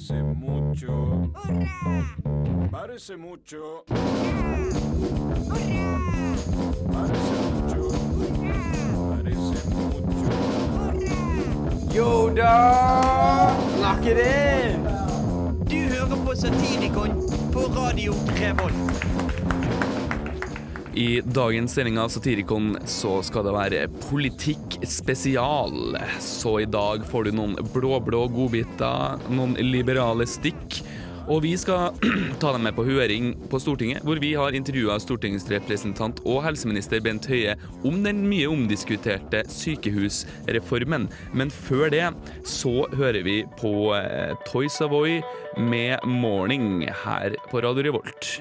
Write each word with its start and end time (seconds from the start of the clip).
Parece 0.00 0.22
mucho. 0.22 1.30
Parece 2.70 3.16
mucho. 3.18 3.84
Parece 6.90 7.34
mucho. 7.52 7.82
Parece 9.10 9.58
mucho. 9.74 10.30
Yo 11.92 12.30
da! 12.30 13.54
Lock 13.82 14.06
it 14.06 14.16
in! 14.16 14.84
Du 15.68 15.76
hører 15.76 16.24
på 16.26 16.34
Satirikon 16.34 17.10
på 17.52 17.60
Radio. 17.60 18.14
I 20.94 21.20
dagens 21.24 21.74
sending 21.74 21.98
av 21.98 22.08
Satirikon 22.08 22.72
så 22.84 23.20
skal 23.22 23.44
det 23.46 23.52
være 23.54 23.82
politikk 24.08 24.80
spesial. 24.90 25.94
Så 26.18 26.56
i 26.64 26.66
dag 26.66 27.04
får 27.06 27.28
du 27.28 27.36
noen 27.38 27.54
blå-blå 27.74 28.24
godbiter, 28.34 29.22
noen 29.30 29.54
liberale 29.62 30.26
stikk. 30.26 30.80
Og 31.30 31.44
vi 31.44 31.52
skal 31.60 31.94
ta 32.42 32.50
dem 32.56 32.66
med 32.66 32.74
på 32.74 32.88
høring 32.88 33.36
på 33.52 33.62
Stortinget, 33.62 34.02
hvor 34.02 34.18
vi 34.18 34.32
har 34.34 34.56
intervjua 34.56 34.98
Stortingets 34.98 35.46
representant 35.52 36.18
og 36.24 36.42
helseminister 36.48 36.98
Bent 37.04 37.28
Høie 37.30 37.54
om 37.86 38.02
den 38.02 38.24
mye 38.26 38.50
omdiskuterte 38.50 39.44
sykehusreformen. 39.46 41.06
Men 41.30 41.54
før 41.54 41.94
det 41.94 42.08
så 42.42 42.80
hører 42.98 43.22
vi 43.22 43.44
på 43.62 43.92
eh, 43.94 44.34
Toy 44.50 44.66
Savoy 44.66 45.20
med 45.54 46.02
'Morning' 46.02 46.82
her 47.04 47.38
på 47.52 47.62
Radio 47.62 47.92
Revolt. 47.92 48.40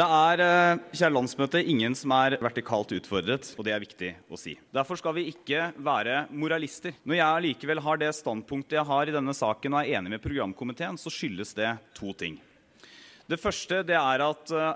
Det 0.00 0.06
er, 0.08 0.40
eh, 0.40 0.78
kjære 0.96 1.12
landsmøte, 1.12 1.60
ingen 1.60 1.92
som 1.94 2.12
er 2.16 2.38
vertikalt 2.40 2.88
utfordret, 2.96 3.50
og 3.58 3.66
det 3.66 3.72
er 3.74 3.82
viktig 3.82 4.14
å 4.32 4.38
si. 4.40 4.54
Derfor 4.72 4.96
skal 4.96 5.12
vi 5.12 5.26
ikke 5.28 5.74
være 5.76 6.22
moralister. 6.32 6.94
Når 7.04 7.18
jeg 7.18 7.26
allikevel 7.26 7.82
har 7.84 8.00
det 8.00 8.14
standpunktet 8.16 8.78
jeg 8.78 8.86
har 8.88 9.10
i 9.10 9.12
denne 9.12 9.34
saken 9.36 9.74
og 9.74 9.82
er 9.82 9.98
enig 9.98 10.14
med 10.14 10.22
programkomiteen, 10.24 10.96
så 10.96 11.12
skyldes 11.12 11.52
det 11.52 11.76
to 11.92 12.14
ting. 12.14 12.40
Det 13.28 13.36
første 13.36 13.84
det 13.84 14.00
er 14.00 14.24
at 14.24 14.50
eh, 14.56 14.74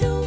I 0.00 0.23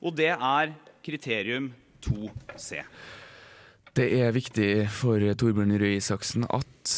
Og 0.00 0.16
det 0.16 0.32
er 0.32 0.74
kriterium 1.04 1.72
2C. 2.04 2.80
Det 3.96 4.06
er 4.22 4.30
viktig 4.32 4.70
for 4.94 5.20
Torbjørn 5.36 5.74
Røe 5.80 5.98
Isaksen 5.98 6.46
at 6.46 6.94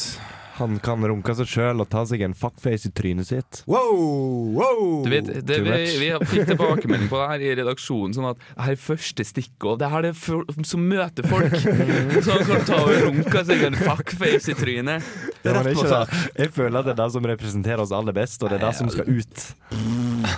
Han 0.58 0.76
kan 0.84 1.00
runke 1.08 1.32
seg 1.34 1.48
sjøl 1.48 1.80
og 1.80 1.88
ta 1.90 2.02
seg 2.06 2.20
en 2.26 2.34
fuckface 2.36 2.90
i 2.90 2.92
trynet 2.94 3.30
sitt. 3.30 3.62
Wow! 3.64 4.52
wow. 4.52 4.82
Du 5.02 5.08
vet, 5.10 5.30
det, 5.32 5.56
too 5.56 5.64
vi, 5.64 5.70
much. 5.72 5.94
vi 5.96 6.10
fikk 6.28 6.50
tilbakemelding 6.50 7.08
på 7.08 7.18
det 7.22 7.28
her 7.30 7.44
i 7.46 7.54
redaksjonen, 7.62 8.12
sånn 8.14 8.28
at 8.28 8.44
det 8.44 8.66
her 8.66 8.76
er 8.76 8.82
første 8.84 9.26
stikkord 9.26 9.80
det 9.80 9.88
her 9.90 10.02
er 10.02 10.10
det 10.10 10.12
for, 10.20 10.44
som 10.68 10.84
møter 10.92 11.26
folk. 11.32 11.56
Så 12.26 12.36
han 12.36 12.44
kan 12.52 12.68
ta 12.68 12.82
og 12.84 12.92
runke 13.08 13.44
seg 13.48 13.64
en 13.70 13.80
fuckface 13.80 14.52
i 14.52 14.58
trynet. 14.60 15.10
Rett 15.42 15.70
på 15.72 15.72
ikke 15.72 15.88
sak. 15.96 16.14
Jeg 16.36 16.54
føler 16.60 16.78
at 16.82 16.90
det 16.90 16.94
er 16.94 17.00
det 17.00 17.10
som 17.16 17.30
representerer 17.32 17.86
oss 17.88 17.96
aller 17.96 18.20
best, 18.20 18.44
og 18.44 18.52
det 18.52 18.60
er 18.60 18.66
det 18.68 18.74
som 18.78 18.92
skal 18.92 19.08
ut. 19.08 19.48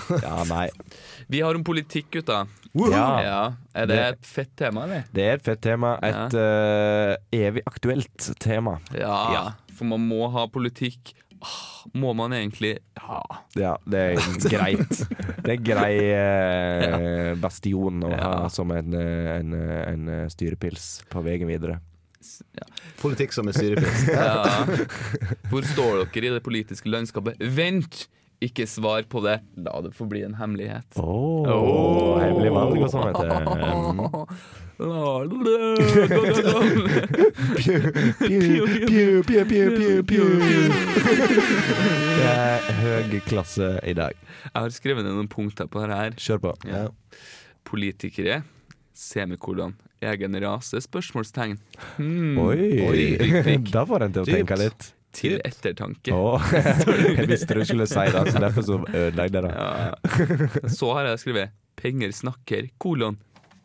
Ja, 0.27 0.37
nei. 0.49 0.69
Vi 1.31 1.41
har 1.45 1.57
om 1.57 1.65
politikk, 1.65 2.11
gutta. 2.19 2.45
Ja. 2.75 3.09
Ja. 3.23 3.41
Er 3.75 3.87
det 3.91 3.99
et 4.03 4.27
fett 4.27 4.51
tema, 4.59 4.85
eller? 4.89 5.05
Det 5.15 5.25
er 5.29 5.39
et 5.39 5.45
fett 5.47 5.61
tema. 5.65 5.95
Et 6.05 6.35
eh, 6.41 7.15
evig 7.47 7.63
aktuelt 7.71 8.31
tema. 8.43 8.79
Ja. 8.99 9.53
For 9.75 9.87
man 9.91 10.05
må 10.09 10.27
ha 10.35 10.47
politikk. 10.51 11.15
Ah, 11.45 11.85
Må 11.93 12.15
man 12.17 12.33
egentlig 12.33 12.79
Ja. 12.97 13.19
Ja, 13.59 13.73
det 13.85 14.01
er 14.15 14.29
greit. 14.55 15.01
Det 15.45 15.57
er 15.59 15.65
grei 15.67 15.97
eh, 16.15 17.35
bastion 17.37 18.01
å 18.07 18.13
ha 18.17 18.49
som 18.49 18.71
en, 18.73 18.95
eh, 18.97 19.35
en, 19.39 19.53
eh, 19.59 19.83
en 19.93 20.31
styrepils 20.33 21.03
på 21.13 21.21
veien 21.27 21.45
videre. 21.51 21.81
Politikk 23.03 23.35
som 23.37 23.51
er 23.51 23.59
styrepils. 23.59 24.07
ja. 24.09 24.65
Hvor 25.51 25.67
står 25.69 26.07
dere 26.15 26.31
i 26.31 26.35
det 26.39 26.43
politiske 26.47 26.89
landskapet? 26.89 27.37
Vent! 27.53 28.07
Ikke 28.43 28.67
svar 28.69 29.03
på 29.09 29.21
det. 29.25 29.39
La 29.57 29.81
det 29.85 29.93
forbli 29.97 30.25
en 30.27 30.35
hemmelighet. 30.39 30.99
Oh, 31.01 31.47
Åh. 31.47 32.19
Hemmelig 32.23 32.53
valg 32.53 32.83
og 32.83 32.91
sånn. 32.91 33.15
Det 40.95 42.29
er 42.31 42.69
høy 42.81 43.15
klasse 43.27 43.71
i 43.87 43.95
dag. 43.97 44.19
Jeg 44.45 44.55
har 44.55 44.75
skrevet 44.75 45.07
ned 45.07 45.17
noen 45.17 45.31
punkter 45.31 45.71
på 45.71 45.83
det 45.85 45.95
her. 45.99 46.19
Kjør 46.21 46.43
på. 46.45 46.53
Ja. 46.69 46.85
Politikere, 47.67 48.43
semikolon, 48.95 49.75
egen 50.05 50.39
rase, 50.45 50.83
spørsmålstegn. 50.85 51.57
Hmm. 51.97 52.37
Oi! 52.45 53.15
Prikk. 53.47 53.71
Da 53.75 53.87
får 53.89 54.09
en 54.09 54.15
til 54.19 54.27
å 54.27 54.29
tenke 54.29 54.59
litt. 54.61 54.91
Til 55.15 55.39
ettertanke. 55.47 56.15
Oh. 56.15 56.43
jeg 57.19 57.29
visste 57.31 57.55
du 57.55 57.63
skulle 57.65 57.87
si 57.91 58.07
det, 58.11 58.25
så 58.33 58.43
derfor 58.43 58.67
så 58.67 58.81
jeg 58.93 59.15
det. 59.35 59.45
Ja. 59.51 59.93
Så 60.69 60.91
har 60.97 61.13
jeg 61.13 61.23
skrevet 61.23 61.55
'penger 61.79 62.11
snakker', 62.13 62.69
kolon. 62.79 63.17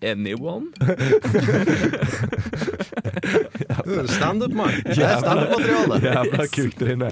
Anyone? 0.02 0.72
Standup-mann. 4.08 4.72
Det 4.86 5.04
er 5.04 5.20
standup-materiale. 5.20 6.00
Jævla 6.04 6.46
kuktryne. 6.56 7.10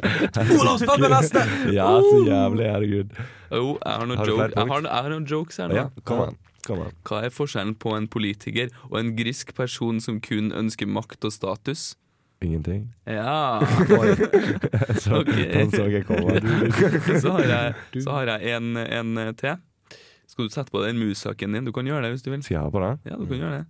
Olav 0.59 0.77
spør 0.79 1.01
på 1.03 1.09
neste! 1.11 1.43
Ja, 1.75 1.89
så 1.99 2.21
jævlig, 2.27 2.65
herregud. 2.71 3.09
Jo, 3.51 3.77
jeg 3.85 3.93
har 3.93 4.05
noen, 4.05 4.17
Har 4.17 4.25
joke. 4.31 4.47
jeg 4.55 4.67
har, 4.71 4.81
jeg 4.87 5.03
har 5.03 5.09
noen 5.13 5.27
jokes 5.31 5.59
her 5.61 5.67
nå. 5.71 5.75
Ja, 5.75 5.85
kom 6.07 6.23
an. 6.29 6.37
Kom 6.67 6.81
an. 6.85 6.95
Hva 7.07 7.21
er 7.27 7.31
forskjellen 7.35 7.75
på 7.79 7.93
en 7.97 8.07
politiker 8.11 8.71
og 8.89 8.99
en 9.01 9.13
grisk 9.19 9.53
person 9.55 9.99
som 10.03 10.21
kun 10.23 10.51
ønsker 10.55 10.87
makt 10.87 11.27
og 11.27 11.35
status? 11.35 11.89
Ingenting. 12.41 12.93
Ja. 13.05 13.59
Så, 15.03 15.21
okay. 15.21 15.53
Den 15.53 15.71
så 15.71 15.87
jeg 15.89 16.05
komme. 16.05 16.41
Så 17.21 17.31
har 17.31 17.41
jeg, 17.41 17.73
så 18.03 18.11
har 18.11 18.25
jeg 18.37 18.57
en, 18.57 18.77
en 18.77 19.35
til. 19.35 19.57
Skal 20.27 20.45
du 20.45 20.53
sette 20.53 20.71
på 20.71 20.83
den 20.83 20.99
mus-saken 20.99 21.53
din? 21.55 21.65
Du 21.65 21.71
kan 21.71 21.87
gjøre 21.87 22.03
det 22.05 22.11
hvis 22.13 22.25
du 22.25 22.29
vil. 22.31 22.43
Skal 22.43 22.55
jeg 22.59 22.63
ha 22.63 22.69
på 22.69 22.83
det? 22.83 22.93
Ja, 23.09 23.15
du 23.17 23.25
kan 23.25 23.37
gjøre 23.37 23.57
det. 23.57 23.65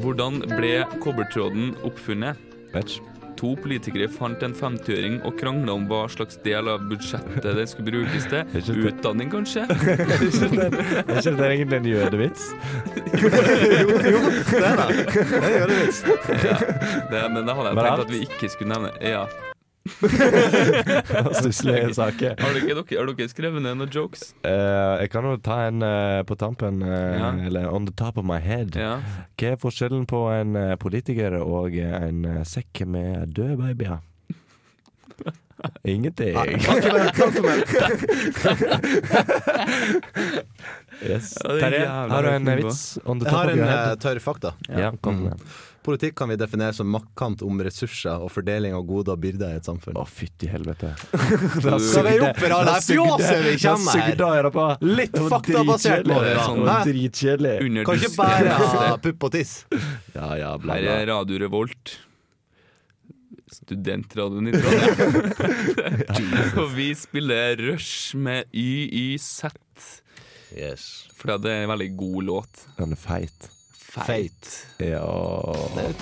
Hvordan 0.00 0.40
ble 0.54 0.84
kobbertråden 1.02 1.74
oppfunnet? 1.84 2.40
Ikke. 2.74 3.13
To 3.44 3.50
politikere 3.60 4.06
fant 4.08 4.40
en 4.46 4.54
50-øring 4.56 5.18
og 5.28 5.34
krangla 5.36 5.74
om 5.76 5.82
hva 5.90 6.06
slags 6.08 6.38
del 6.46 6.70
av 6.72 6.86
budsjettet 6.88 7.44
det 7.58 7.66
skulle 7.68 7.92
brukes 7.92 8.24
til. 8.30 8.54
Utdanning, 8.88 9.28
kanskje? 9.34 9.66
Er 9.74 10.22
ikke 10.24 10.48
det, 10.48 10.70
er 11.04 11.18
ikke 11.18 11.34
det 11.36 11.50
egentlig 11.50 11.80
en 11.82 11.90
jødevits? 11.92 12.46
Jo, 13.14 13.98
jo, 14.00 14.20
det 14.48 14.62
er 14.64 14.80
det. 14.80 15.04
Det 15.12 15.42
er 15.42 15.56
jødevits. 15.58 16.00
Ja, 16.40 16.56
det, 17.12 17.24
men 17.34 17.44
det 17.44 17.58
hadde 17.58 17.74
jeg 17.74 17.82
tenkt 17.82 18.06
at 18.06 18.14
vi 18.14 18.22
ikke 18.24 18.54
skulle 18.54 18.72
nevne. 18.72 18.94
Ja. 19.04 19.26
Stusslige 21.40 21.90
saker. 21.94 22.34
Har 22.40 22.54
dere, 22.56 22.84
har 22.88 23.10
dere 23.10 23.28
skrevet 23.28 23.60
ned 23.64 23.76
noen 23.76 23.90
jokes? 23.92 24.30
Uh, 24.40 24.96
jeg 25.02 25.10
kan 25.12 25.26
jo 25.28 25.34
ta 25.44 25.58
en 25.68 25.84
uh, 25.84 26.22
på 26.24 26.36
tampen, 26.40 26.80
uh, 26.84 26.88
Ja. 27.18 27.28
eller 27.50 27.68
on 27.68 27.84
the 27.88 27.92
top 27.92 28.16
of 28.18 28.24
my 28.24 28.38
head. 28.40 28.76
Ja. 28.80 28.96
Hva 29.36 29.52
er 29.52 29.60
forskjellen 29.60 30.06
på 30.08 30.22
en 30.32 30.56
politiker 30.80 31.36
og 31.42 31.76
en 31.76 32.24
sekk 32.48 32.84
med 32.88 33.34
døde 33.36 33.56
babyer? 33.60 34.00
Ingenting. 35.84 36.34
Yes. 41.04 41.34
Er 41.42 41.58
Terje, 41.60 41.86
har 41.90 42.22
du 42.22 42.28
en 42.30 42.50
vits 42.60 42.82
on 43.04 43.18
the 43.20 43.26
Jeg 43.28 43.34
har 43.34 43.50
en 43.50 43.98
tørr 44.00 44.20
fakta. 44.22 44.54
Ja, 44.68 44.92
kom 45.02 45.24
Mm. 45.24 45.38
Politikk 45.84 46.14
kan 46.16 46.30
vi 46.32 46.36
definere 46.40 46.72
som 46.72 46.88
maktkamp 46.88 47.42
om 47.44 47.58
ressurser 47.60 48.22
og 48.24 48.30
fordeling 48.32 48.72
av 48.76 48.86
goder 48.88 49.18
og 49.18 49.20
byrder 49.20 49.52
i 49.52 49.58
et 49.60 49.66
samfunn. 49.68 49.98
Å, 50.00 50.06
fytti 50.08 50.48
helvete. 50.48 50.94
Det 51.12 51.74
kommer 51.74 52.00
her. 54.00 54.16
her 54.24 54.48
på. 54.54 54.64
Litt 54.88 55.18
faktabasert 55.28 56.08
må 56.08 56.22
Det 56.24 56.32
da. 56.38 56.78
Dritkjedelig. 56.88 57.84
Kan 57.84 58.00
ikke 58.00 58.14
bare 58.16 58.56
ha 58.56 58.96
pupp 59.04 59.28
og 59.28 59.36
tiss. 59.36 59.54
Ja, 60.16 60.32
ja, 60.40 60.54
bla, 60.60 60.78
Her 60.78 60.90
er. 60.96 61.06
Radio 61.12 61.42
Revolt. 61.44 61.98
studentradioen 63.54 64.48
i 64.48 64.54
Trondheim. 64.56 66.54
Og 66.64 66.72
vi 66.74 66.88
spiller 66.98 67.60
Rush 67.60 68.16
med 68.16 68.48
YYZ. 68.50 69.44
Yes. 70.54 70.88
For 71.18 71.36
det 71.36 71.52
er 71.52 71.66
en 71.66 71.74
veldig 71.74 71.90
god 71.98 72.30
låt. 72.30 72.64
Den 72.78 72.96
er 72.96 73.00
feit. 73.04 73.50
Feit. 73.94 74.66
Ja 74.78 75.54
Det 75.74 75.84
er 75.84 75.92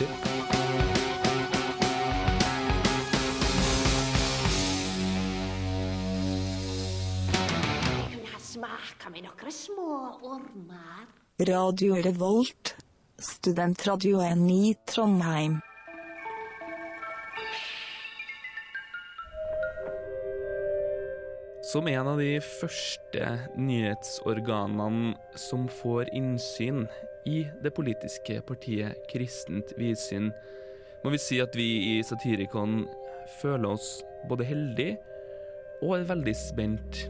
ormer. 10.22 11.04
Radio 11.48 11.98
Revolt, 12.04 12.76
studentradioen 13.18 14.48
i 14.50 14.74
Trondheim. 14.88 15.60
Som 21.72 21.86
en 21.88 22.04
av 22.10 22.18
de 22.20 22.34
første 22.44 23.28
nyhetsorganene 23.56 25.14
som 25.40 25.62
får 25.72 26.10
innsyn 26.12 26.82
i 27.24 27.46
det 27.64 27.70
politiske 27.72 28.42
partiet 28.44 28.98
Kristent 29.08 29.72
Vidsyn, 29.78 30.26
må 31.00 31.14
vi 31.14 31.20
si 31.22 31.38
at 31.40 31.56
vi 31.56 31.68
i 31.94 31.94
Satirikon 32.04 32.82
føler 33.38 33.70
oss 33.70 33.86
både 34.28 34.44
heldige 34.50 34.98
og 35.78 35.94
er 35.96 36.04
veldig 36.10 36.34
spent. 36.36 37.06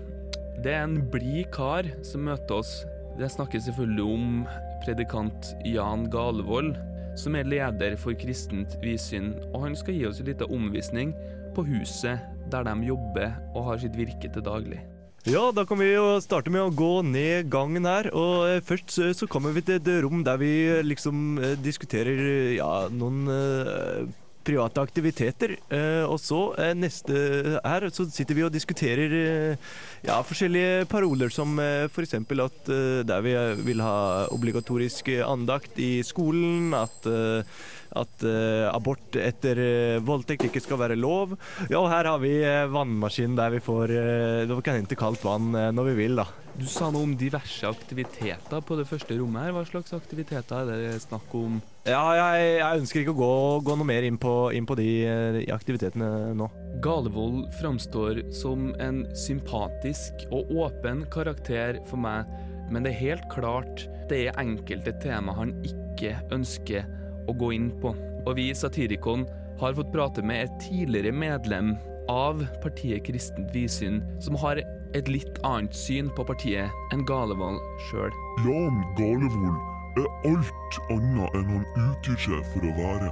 Det 0.62 0.76
er 0.76 0.86
en 0.86 1.00
blid 1.10 1.50
kar 1.56 1.88
som 2.06 2.28
møter 2.28 2.60
oss. 2.60 2.84
Det 3.18 3.32
snakkes 3.34 3.66
selvfølgelig 3.66 4.06
om 4.14 4.44
predikant 4.84 5.56
Jan 5.66 6.06
Galevold, 6.12 6.76
som 7.18 7.34
er 7.34 7.50
leder 7.50 7.98
for 7.98 8.14
Kristent 8.14 8.78
Vidsyn, 8.84 9.34
og 9.50 9.66
han 9.66 9.74
skal 9.74 9.98
gi 9.98 10.06
oss 10.06 10.22
en 10.22 10.30
liten 10.30 10.54
omvisning 10.54 11.16
på 11.56 11.66
huset 11.66 12.22
der 12.52 12.66
de 12.68 12.90
jobber 12.92 13.38
og 13.52 13.70
har 13.70 13.82
sitt 13.82 13.96
virke 13.98 14.30
til 14.32 14.44
daglig. 14.44 14.82
Ja, 15.22 15.52
da 15.54 15.62
kan 15.62 15.78
vi 15.78 15.92
jo 15.92 16.16
starte 16.18 16.50
med 16.50 16.64
å 16.64 16.72
gå 16.74 17.04
ned 17.06 17.46
gangen 17.50 17.86
her. 17.86 18.08
Og 18.10 18.48
eh, 18.48 18.62
først 18.66 18.96
så, 18.96 19.12
så 19.14 19.28
kommer 19.30 19.54
vi 19.54 19.62
til 19.62 19.78
et 19.78 19.90
rom 20.02 20.24
der 20.26 20.40
vi 20.40 20.50
eh, 20.66 20.82
liksom 20.82 21.38
eh, 21.38 21.54
diskuterer 21.62 22.18
eh, 22.18 22.56
ja, 22.56 22.88
noen 22.90 23.30
eh, 23.30 24.10
private 24.42 24.82
aktiviteter. 24.82 25.54
Eh, 25.70 26.02
og 26.02 26.18
så 26.18 26.40
eh, 26.58 26.72
neste 26.74 27.14
her 27.62 27.86
så 27.94 28.06
sitter 28.10 28.38
vi 28.38 28.44
og 28.48 28.50
diskuterer 28.54 29.14
eh, 29.18 29.68
ja, 30.08 30.18
forskjellige 30.26 30.88
paroler 30.90 31.30
som 31.30 31.54
eh, 31.62 31.86
f.eks. 31.86 32.18
at 32.18 32.72
eh, 32.74 33.04
der 33.06 33.22
vi 33.22 33.36
eh, 33.38 33.62
vil 33.62 33.84
ha 33.84 34.26
obligatorisk 34.34 35.12
eh, 35.14 35.22
andakt 35.22 35.78
i 35.78 36.00
skolen, 36.06 36.74
at 36.74 37.06
eh, 37.06 37.62
at 37.98 38.24
eh, 38.26 38.66
abort 38.72 39.16
etter 39.20 39.58
eh, 39.62 40.02
voldtekt 40.04 40.48
ikke 40.48 40.62
skal 40.64 40.80
være 40.80 40.98
lov. 40.98 41.36
Ja, 41.68 41.82
og 41.82 41.90
her 41.92 42.08
har 42.08 42.22
vi 42.22 42.34
uh, 42.40 42.70
vannmaskin 42.72 43.36
der 43.38 43.52
vi 43.54 43.62
får 43.62 43.92
uh, 43.92 44.60
kan 44.62 44.78
hente 44.78 44.96
kaldt 44.98 45.24
vann 45.26 45.52
eh, 45.58 45.72
når 45.74 45.90
vi 45.90 45.98
vil, 46.04 46.16
da. 46.22 46.26
Du 46.52 46.66
sa 46.68 46.90
noe 46.92 47.06
om 47.06 47.14
diverse 47.16 47.64
aktiviteter 47.64 48.60
på 48.60 48.76
det 48.76 48.84
første 48.88 49.16
rommet 49.16 49.46
her. 49.46 49.54
Hva 49.56 49.62
slags 49.64 49.94
aktiviteter 49.96 50.68
er 50.68 50.82
det 50.84 51.00
snakk 51.06 51.32
om? 51.36 51.60
Ja, 51.88 52.02
jeg, 52.18 52.58
jeg 52.60 52.82
ønsker 52.82 53.00
ikke 53.02 53.14
å 53.14 53.20
gå, 53.22 53.32
gå 53.66 53.76
noe 53.78 53.88
mer 53.88 54.04
inn 54.06 54.18
på, 54.20 54.34
inn 54.54 54.68
på 54.68 54.76
de, 54.78 54.90
eh, 55.08 55.28
de 55.38 55.46
aktivitetene 55.54 56.34
nå. 56.38 56.50
Galevold 56.84 57.46
framstår 57.60 58.22
som 58.36 58.70
en 58.82 59.04
sympatisk 59.16 60.26
og 60.30 60.52
åpen 60.66 61.06
karakter 61.12 61.80
for 61.88 62.00
meg, 62.04 62.28
men 62.72 62.84
det 62.84 62.94
er 62.94 63.02
helt 63.08 63.28
klart 63.32 63.86
det 64.10 64.26
er 64.26 64.40
enkelte 64.40 64.94
tema 65.02 65.34
han 65.36 65.54
ikke 65.66 66.18
ønsker 66.34 66.84
å 67.28 67.36
gå 67.38 67.52
inn 67.56 67.70
på. 67.82 67.94
Og 68.26 68.36
vi 68.38 68.50
i 68.50 68.56
Satirikon 68.56 69.26
har 69.60 69.74
fått 69.78 69.92
prate 69.94 70.24
med 70.26 70.46
et 70.46 70.60
tidligere 70.62 71.12
medlem 71.14 71.74
av 72.10 72.42
partiet 72.62 73.04
Kristent 73.06 73.52
Vidsyn, 73.54 74.02
som 74.20 74.36
har 74.42 74.60
et 74.96 75.08
litt 75.08 75.38
annet 75.46 75.74
syn 75.76 76.10
på 76.16 76.26
partiet 76.28 76.72
enn 76.92 77.04
Galevold 77.08 77.60
sjøl. 77.88 78.12
Jan 78.46 78.82
Galevold 78.98 80.02
er 80.02 80.08
alt 80.32 80.78
annet 80.92 81.38
enn 81.38 81.50
han 81.54 81.66
utgir 81.86 82.20
seg 82.26 82.44
for 82.52 82.68
å 82.68 82.76
være. 82.80 83.10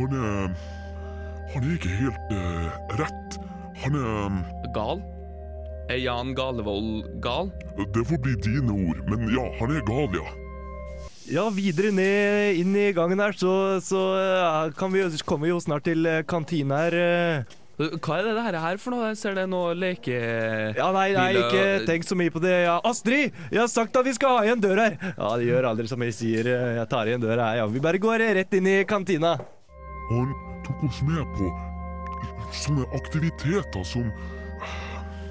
Han 0.00 0.20
er 0.20 0.52
Han 1.50 1.64
er 1.66 1.72
ikke 1.74 1.96
helt 1.98 2.28
eh, 2.30 2.66
rett. 3.00 3.38
Han 3.82 3.96
er 3.98 4.36
Gal? 4.74 5.00
Er 5.90 5.98
Jan 5.98 6.30
Galevold 6.38 7.08
gal? 7.20 7.50
Det 7.74 8.04
får 8.06 8.20
bli 8.22 8.36
dine 8.44 8.70
ord, 8.70 9.00
men 9.10 9.24
ja, 9.34 9.48
han 9.58 9.72
er 9.74 9.82
gal, 9.88 10.06
ja. 10.14 10.28
Ja, 11.30 11.44
videre 11.54 11.92
ned 11.94 12.58
inn 12.58 12.74
i 12.74 12.88
gangen 12.96 13.20
her, 13.22 13.36
så, 13.38 13.52
så 13.84 14.00
eh, 14.18 14.72
kan 14.78 14.90
vi, 14.90 15.04
kommer 15.22 15.46
vi 15.46 15.52
jo 15.52 15.60
snart 15.62 15.84
til 15.86 16.02
eh, 16.10 16.24
kantina 16.26 16.80
her. 16.84 16.96
eh. 16.98 17.56
Hva 17.80 18.18
er 18.18 18.26
det 18.52 18.60
her 18.60 18.76
for 18.82 18.92
noe? 18.92 19.06
Jeg 19.12 19.16
ser 19.16 19.36
det 19.38 19.46
noe 19.48 19.70
leke... 19.78 20.16
Ja, 20.76 20.90
nei, 20.92 21.06
nei, 21.16 21.30
ikke 21.38 21.86
tenk 21.88 22.04
så 22.04 22.18
mye 22.18 22.32
på 22.34 22.42
det. 22.42 22.52
Ja, 22.66 22.74
Astrid! 22.84 23.32
Jeg 23.48 23.62
har 23.62 23.70
sagt 23.72 23.96
at 23.96 24.04
vi 24.04 24.12
skal 24.18 24.36
ha 24.36 24.42
igjen 24.44 24.60
dør 24.60 24.82
her! 24.82 24.98
Ja, 25.14 25.30
det 25.40 25.46
gjør 25.46 25.70
aldri 25.70 25.88
som 25.88 26.04
jeg 26.04 26.16
sier. 26.18 26.50
Jeg 26.76 26.90
tar 26.92 27.08
igjen 27.08 27.22
døra 27.24 27.46
her. 27.52 27.62
Ja, 27.62 27.70
vi 27.72 27.80
bare 27.86 28.02
går 28.02 28.26
rett 28.36 28.58
inn 28.58 28.68
i 28.68 28.76
kantina. 28.90 29.36
Han 30.10 30.34
tok 30.66 30.84
oss 30.90 31.00
med 31.08 31.24
på 31.38 31.48
sånne 32.52 32.84
aktiviteter 32.98 33.86
som 33.86 34.10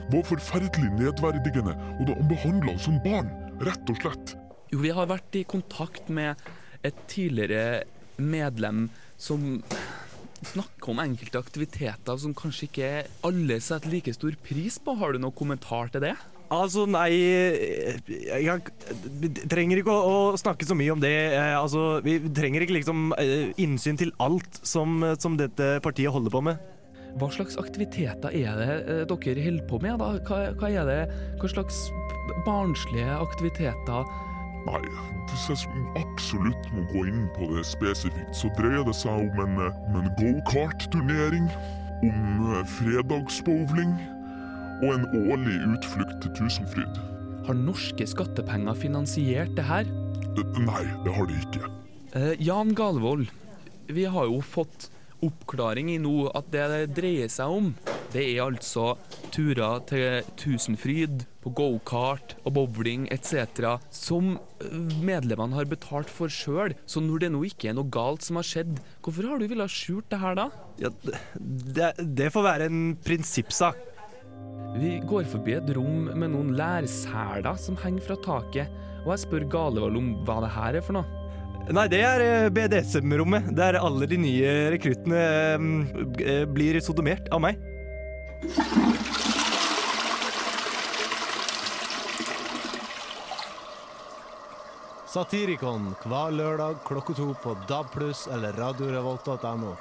var 0.10 0.26
forferdelig 0.26 0.90
nedverdigende, 0.96 1.76
og 2.02 2.16
han 2.16 2.30
behandla 2.32 2.74
oss 2.80 2.88
som 2.88 2.98
barn, 3.04 3.30
rett 3.62 3.92
og 3.94 4.00
slett. 4.02 4.34
Jo, 4.70 4.84
vi 4.84 4.92
har 4.94 5.08
vært 5.10 5.34
i 5.40 5.48
kontakt 5.50 6.12
med 6.14 6.38
et 6.86 6.98
tidligere 7.10 7.88
medlem 8.22 8.88
som 9.20 9.64
snakker 10.46 10.94
om 10.94 11.02
enkelte 11.02 11.40
aktiviteter 11.42 12.20
som 12.22 12.36
kanskje 12.38 12.68
ikke 12.68 12.92
alle 13.28 13.58
setter 13.64 13.92
like 13.92 14.14
stor 14.14 14.38
pris 14.46 14.78
på. 14.78 14.94
Har 15.00 15.14
du 15.16 15.24
noen 15.24 15.36
kommentar 15.36 15.90
til 15.94 16.06
det? 16.06 16.14
Altså, 16.50 16.88
nei 16.90 17.12
Jeg, 17.14 18.62
trenger 19.52 19.82
ikke 19.82 19.94
å, 19.94 20.14
å 20.34 20.38
snakke 20.40 20.66
så 20.66 20.78
mye 20.78 20.94
om 20.94 21.02
det. 21.02 21.14
Eh, 21.34 21.56
altså, 21.58 22.00
vi 22.06 22.18
trenger 22.30 22.66
ikke 22.66 22.80
liksom 22.80 23.12
eh, 23.18 23.50
innsyn 23.62 24.00
til 24.00 24.14
alt 24.22 24.62
som, 24.62 25.02
som 25.22 25.38
dette 25.38 25.78
partiet 25.86 26.14
holder 26.14 26.34
på 26.34 26.46
med. 26.46 26.62
Hva 27.18 27.30
slags 27.34 27.58
aktiviteter 27.58 28.34
er 28.38 28.58
det 28.62 28.72
eh, 28.86 29.04
dere 29.10 29.46
holder 29.50 29.68
på 29.70 29.82
med? 29.82 29.98
da? 30.02 30.14
Hva, 30.30 30.42
hva 30.62 30.74
er 30.74 30.90
det? 30.90 31.00
Hva 31.42 31.54
slags 31.58 31.88
barnslige 32.46 33.18
aktiviteter? 33.18 34.10
Nei, 34.68 34.82
hvis 35.30 35.46
jeg 35.50 35.84
absolutt 35.98 36.66
må 36.76 36.84
gå 36.92 37.06
inn 37.10 37.28
på 37.38 37.48
det 37.54 37.64
spesifikt, 37.68 38.34
så 38.36 38.52
dreier 38.58 38.84
det 38.88 38.96
seg 38.98 39.30
om 39.30 39.44
en, 39.46 39.60
eh, 39.66 39.84
en 39.98 40.10
go-kart-turnering, 40.20 41.48
om 42.04 42.54
eh, 42.54 42.66
fredagsbowling 42.78 43.96
og 44.80 44.94
en 44.94 45.08
årlig 45.26 45.58
utflukt 45.74 46.22
til 46.24 46.36
Tusenfryd. 46.38 47.00
Har 47.48 47.58
norske 47.58 48.08
skattepenger 48.08 48.78
finansiert 48.78 49.56
det 49.58 49.66
her? 49.68 49.90
Eh, 50.38 50.62
Nei, 50.64 50.86
det 51.06 51.16
har 51.16 51.30
de 51.30 51.40
ikke. 51.44 51.72
Eh, 52.16 52.34
Jan 52.44 52.76
Galvold, 52.78 53.28
vi 53.90 54.06
har 54.06 54.30
jo 54.30 54.40
fått 54.46 54.90
oppklaring 55.26 55.90
i 55.92 56.00
nå 56.00 56.30
at 56.36 56.48
det 56.54 56.68
det 56.72 56.84
dreier 56.96 57.32
seg 57.32 57.52
om, 57.52 57.74
det 58.14 58.24
er 58.24 58.46
altså 58.46 58.94
turer 59.34 59.84
til 59.90 60.24
Tusenfryd, 60.40 61.26
på 61.44 61.52
gokart 61.56 62.36
og 62.44 62.56
bowling 62.58 63.08
etc., 63.14 63.78
som 63.94 64.34
eh, 64.60 64.96
medlemmene 65.06 65.58
har 65.58 65.70
betalt 65.72 66.12
for 66.12 66.32
sjøl. 66.32 66.76
Så 66.90 67.04
når 67.04 67.26
det 67.26 67.32
nå 67.34 67.44
ikke 67.48 67.72
er 67.72 67.78
noe 67.78 67.90
galt 67.92 68.26
som 68.26 68.40
har 68.40 68.48
skjedd, 68.48 68.80
hvorfor 69.06 69.30
har 69.32 69.40
du 69.40 69.48
villet 69.52 69.74
skjult 69.74 70.10
det 70.12 70.20
her 70.24 70.40
da? 70.40 70.50
Ja, 70.82 70.92
det, 71.40 71.94
det 72.00 72.32
får 72.36 72.48
være 72.50 72.70
en 72.72 72.82
prinsippsak. 73.06 73.86
Vi 74.80 75.00
går 75.10 75.26
forbi 75.32 75.56
et 75.58 75.72
rom 75.76 76.12
med 76.14 76.34
noen 76.36 76.52
lærseler 76.58 77.56
som 77.60 77.80
henger 77.82 78.06
fra 78.06 78.20
taket, 78.26 78.76
og 79.06 79.16
jeg 79.16 79.24
spør 79.24 79.48
Galevold 79.50 79.98
om 79.98 80.12
hva 80.28 80.42
det 80.44 80.52
her 80.54 80.78
er 80.78 80.86
for 80.86 81.00
noe. 81.00 81.16
Nei, 81.70 81.86
det 81.92 82.00
er 82.02 82.24
eh, 82.24 82.52
BDSM-rommet, 82.54 83.52
der 83.58 83.78
alle 83.78 84.08
de 84.10 84.18
nye 84.18 84.54
rekruttene 84.74 85.20
eh, 86.24 86.46
blir 86.50 86.80
sodomert 86.82 87.30
av 87.36 87.44
meg. 87.46 87.60
Satirikon 95.10 95.96
hver 96.06 96.32
lørdag 96.38 96.84
klokka 96.86 97.14
to 97.18 97.32
på 97.44 97.56
DAB+, 97.68 97.96
eller 98.32 98.54
radiorevolt.no. 98.54 99.72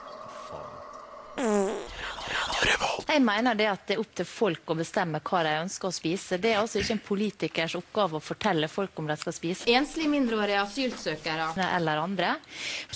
Jeg 3.08 3.22
mener 3.24 3.56
det 3.56 3.66
at 3.70 3.86
det 3.88 3.94
er 3.96 4.00
opp 4.02 4.10
til 4.18 4.26
folk 4.28 4.68
å 4.68 4.74
bestemme 4.76 5.20
hva 5.24 5.38
de 5.46 5.54
ønsker 5.62 5.88
å 5.88 5.94
spise. 5.94 6.36
Det 6.36 6.50
er 6.52 6.58
altså 6.60 6.82
ikke 6.82 6.92
en 6.98 7.04
politikers 7.06 7.76
oppgave 7.78 8.18
å 8.18 8.20
fortelle 8.20 8.68
folk 8.68 9.00
om 9.00 9.08
de 9.08 9.16
skal 9.16 9.32
spise. 9.32 9.64
Enslige 9.72 10.10
mindreårige 10.12 10.60
asylsøkere. 10.60 11.46
Eller 11.78 12.02
andre. 12.02 12.34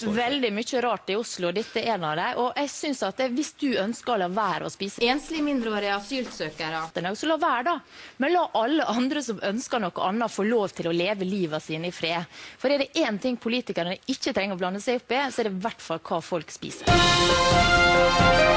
Veldig 0.02 0.50
mye 0.52 0.82
rart 0.84 1.14
i 1.14 1.16
Oslo, 1.16 1.54
dette 1.56 1.80
er 1.80 1.94
en 1.94 2.04
av 2.10 2.20
dem. 2.20 2.42
Og 2.44 2.60
jeg 2.60 2.72
synes 2.74 3.00
at 3.08 3.22
det, 3.22 3.30
hvis 3.38 3.54
du 3.62 3.70
ønsker 3.80 4.12
å 4.12 4.18
la 4.20 4.28
være 4.32 4.68
å 4.68 4.74
spise 4.74 5.00
Enslige 5.08 5.46
mindreårige 5.48 5.96
asylsøkere. 5.96 6.84
Er 7.00 7.10
så 7.16 7.32
la 7.32 7.40
være, 7.40 7.64
da. 7.72 7.76
Men 8.20 8.36
la 8.36 8.44
alle 8.60 8.92
andre 8.92 9.24
som 9.24 9.40
ønsker 9.48 9.80
noe 9.80 10.08
annet, 10.10 10.32
få 10.32 10.44
lov 10.44 10.76
til 10.76 10.92
å 10.92 10.96
leve 10.96 11.24
livet 11.28 11.64
sine 11.64 11.88
i 11.88 11.94
fred. 11.94 12.28
For 12.60 12.68
er 12.68 12.84
det 12.84 12.92
én 13.00 13.16
ting 13.22 13.40
politikerne 13.40 13.96
ikke 14.04 14.36
trenger 14.36 14.58
å 14.58 14.60
blande 14.60 14.84
seg 14.84 15.00
opp 15.00 15.16
i, 15.16 15.24
så 15.32 15.40
er 15.40 15.48
det 15.48 15.56
i 15.56 15.64
hvert 15.64 15.88
fall 15.88 16.04
hva 16.04 16.20
folk 16.24 16.52
spiser. 16.52 18.51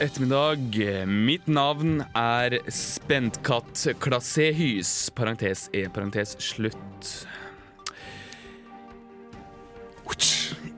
Ettermiddag. 0.00 1.06
Mitt 1.08 1.46
navn 1.48 2.02
er 2.14 2.58
Spentkatt 2.68 3.86
Klassehys, 4.00 5.10
parentes 5.16 5.70
E, 5.72 5.86
parentes 5.88 6.36
slutt. 6.42 7.10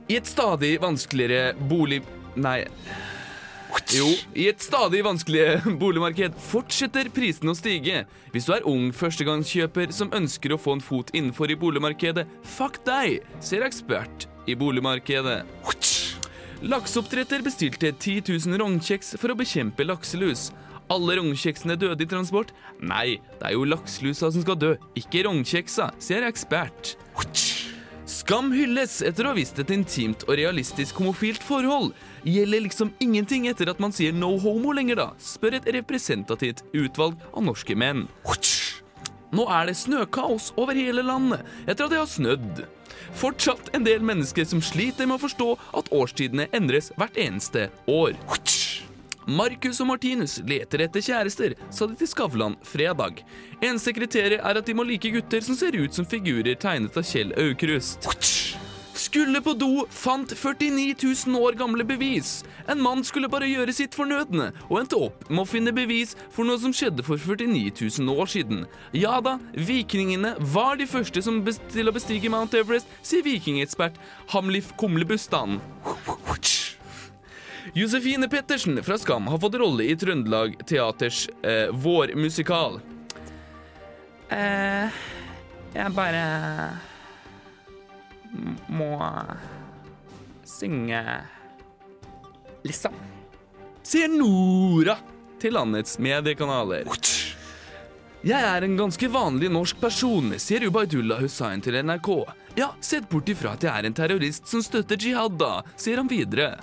I 0.09 0.17
et 0.17 0.25
stadig 0.25 0.79
vanskeligere 0.81 1.53
bolig... 1.69 2.01
Nei. 2.39 2.63
Jo, 3.93 4.07
i 4.33 4.47
et 4.49 4.63
stadig 4.63 5.03
vanskeligere 5.05 5.73
boligmarked 5.81 6.37
fortsetter 6.49 7.11
prisene 7.13 7.53
å 7.53 7.57
stige. 7.57 8.05
Hvis 8.33 8.49
du 8.49 8.55
er 8.55 8.65
ung 8.69 8.89
førstegangskjøper 8.95 9.93
som 9.93 10.13
ønsker 10.15 10.55
å 10.55 10.61
få 10.61 10.77
en 10.77 10.85
fot 10.85 11.13
innenfor 11.13 11.51
i 11.53 11.59
boligmarkedet, 11.59 12.25
fuck 12.57 12.81
deg, 12.87 13.19
ser 13.43 13.67
ekspert 13.67 14.29
i 14.49 14.57
boligmarkedet. 14.57 15.43
Lakseoppdretter 16.61 17.39
bestilte 17.39 17.93
10 17.93 18.23
000 18.27 18.59
rognkjeks 18.59 19.13
for 19.21 19.31
å 19.31 19.35
bekjempe 19.39 19.85
lakselus. 19.87 20.49
Alle 20.91 21.15
rognkjeksene 21.15 21.77
døde 21.79 22.03
i 22.03 22.09
transport. 22.09 22.51
Nei, 22.83 23.21
det 23.39 23.45
er 23.47 23.53
jo 23.55 23.67
lakselusa 23.69 24.27
som 24.33 24.43
skal 24.43 24.57
dø, 24.59 24.73
ikke 24.99 25.21
rognkjeksa, 25.23 25.93
sier 26.03 26.25
ekspert. 26.27 26.97
Skam 28.09 28.49
hylles 28.51 28.97
etter 29.07 29.23
å 29.23 29.31
ha 29.31 29.37
vist 29.37 29.61
et 29.61 29.71
intimt 29.71 30.25
og 30.27 30.35
realistisk 30.35 30.99
homofilt 30.99 31.45
forhold. 31.47 31.93
Gjelder 32.27 32.65
liksom 32.65 32.91
ingenting 32.99 33.47
etter 33.47 33.71
at 33.71 33.79
man 33.79 33.95
sier 33.95 34.11
no 34.11 34.33
homo 34.43 34.73
lenger, 34.75 34.99
da, 34.99 35.07
spør 35.15 35.61
et 35.61 35.69
representativt 35.77 36.65
utvalg 36.75 37.15
av 37.31 37.45
norske 37.45 37.77
menn. 37.77 38.03
Nå 39.31 39.47
er 39.47 39.69
det 39.69 39.77
snøkaos 39.79 40.51
over 40.59 40.75
hele 40.75 41.05
landet 41.07 41.45
etter 41.69 41.85
at 41.85 41.93
det 41.93 42.01
har 42.01 42.09
snødd. 42.09 42.65
Fortsatt 43.17 43.71
en 43.73 43.83
del 43.83 44.03
mennesker 44.05 44.45
som 44.45 44.61
sliter 44.63 45.07
med 45.09 45.17
å 45.17 45.23
forstå 45.25 45.49
at 45.79 45.89
årstidene 45.95 46.47
endres 46.55 46.91
hvert 46.99 47.17
eneste 47.19 47.69
år. 47.89 48.15
Marcus 49.29 49.77
og 49.83 49.91
Martinus 49.91 50.39
leter 50.49 50.85
etter 50.87 51.03
kjærester, 51.05 51.53
sa 51.69 51.85
de 51.89 51.97
til 51.99 52.09
Skavlan 52.09 52.55
fredag. 52.65 53.21
Eneste 53.61 53.93
kriteriet 53.93 54.41
er 54.41 54.61
at 54.61 54.65
de 54.65 54.73
må 54.73 54.85
like 54.87 55.11
gutter 55.13 55.45
som 55.45 55.57
ser 55.59 55.77
ut 55.77 55.93
som 55.93 56.07
figurer 56.09 56.57
tegnet 56.57 56.97
av 56.97 57.05
Kjell 57.05 57.35
Aukrust. 57.37 58.09
Skulle 59.09 59.39
på 59.41 59.55
do, 59.57 59.87
fant 59.89 60.29
49 60.37 60.93
000 61.25 61.37
år 61.41 61.55
gamle 61.57 61.81
bevis. 61.83 62.43
En 62.69 62.81
mann 62.81 62.99
skulle 63.01 63.25
bare 63.31 63.47
gjøre 63.49 63.73
sitt 63.73 63.95
fornødne, 63.97 64.51
og 64.67 64.75
endte 64.83 64.99
opp 65.01 65.23
med 65.31 65.41
å 65.41 65.49
finne 65.49 65.71
bevis 65.73 66.11
for 66.29 66.45
noe 66.45 66.61
som 66.61 66.75
skjedde 66.75 67.01
for 67.07 67.17
49 67.17 67.71
000 68.03 68.11
år 68.13 68.29
siden. 68.29 68.59
Ja 68.93 69.15
da, 69.25 69.39
vikingene 69.57 70.35
var 70.53 70.77
de 70.77 70.85
første 70.85 71.23
som 71.25 71.39
til 71.41 71.89
å 71.89 71.93
bestige 71.95 72.29
Mount 72.29 72.53
Everest, 72.53 72.91
sier 73.01 73.25
vikingekspert 73.25 73.97
Hamlif 74.35 74.69
Kumlebustan. 74.77 75.57
Josefine 77.73 78.29
Pettersen 78.29 78.77
fra 78.85 78.99
Skam 79.01 79.25
har 79.33 79.41
fått 79.41 79.57
rolle 79.57 79.89
i 79.89 79.97
Trøndelag 79.97 80.53
Teaters 80.69 81.23
eh, 81.41 81.73
vårmusikal. 81.73 82.77
Eh, 84.37 85.01
jeg 85.73 85.97
bare 85.97 86.23
må 88.69 88.95
synge 90.47 91.01
liksom. 92.65 92.93
Sier 93.85 94.11
Nora 94.11 94.97
til 95.39 95.55
landets 95.55 95.97
mediekanaler. 96.01 96.89
Jeg 98.19 98.43
er 98.43 98.65
en 98.67 98.75
ganske 98.75 99.07
vanlig 99.07 99.47
norsk 99.53 99.79
person, 99.79 100.33
sier 100.43 100.65
Ubaydullah 100.67 101.21
Hussain 101.23 101.63
til 101.63 101.77
NRK. 101.79 102.09
Ja, 102.59 102.73
sett 102.83 103.07
bort 103.09 103.29
ifra 103.31 103.53
at 103.55 103.63
jeg 103.63 103.71
er 103.71 103.87
en 103.87 103.95
terrorist 103.95 104.49
som 104.51 104.63
støtter 104.65 104.99
jihad, 104.99 105.37
da, 105.39 105.61
sier 105.79 106.01
han 106.01 106.11
videre. 106.11 106.57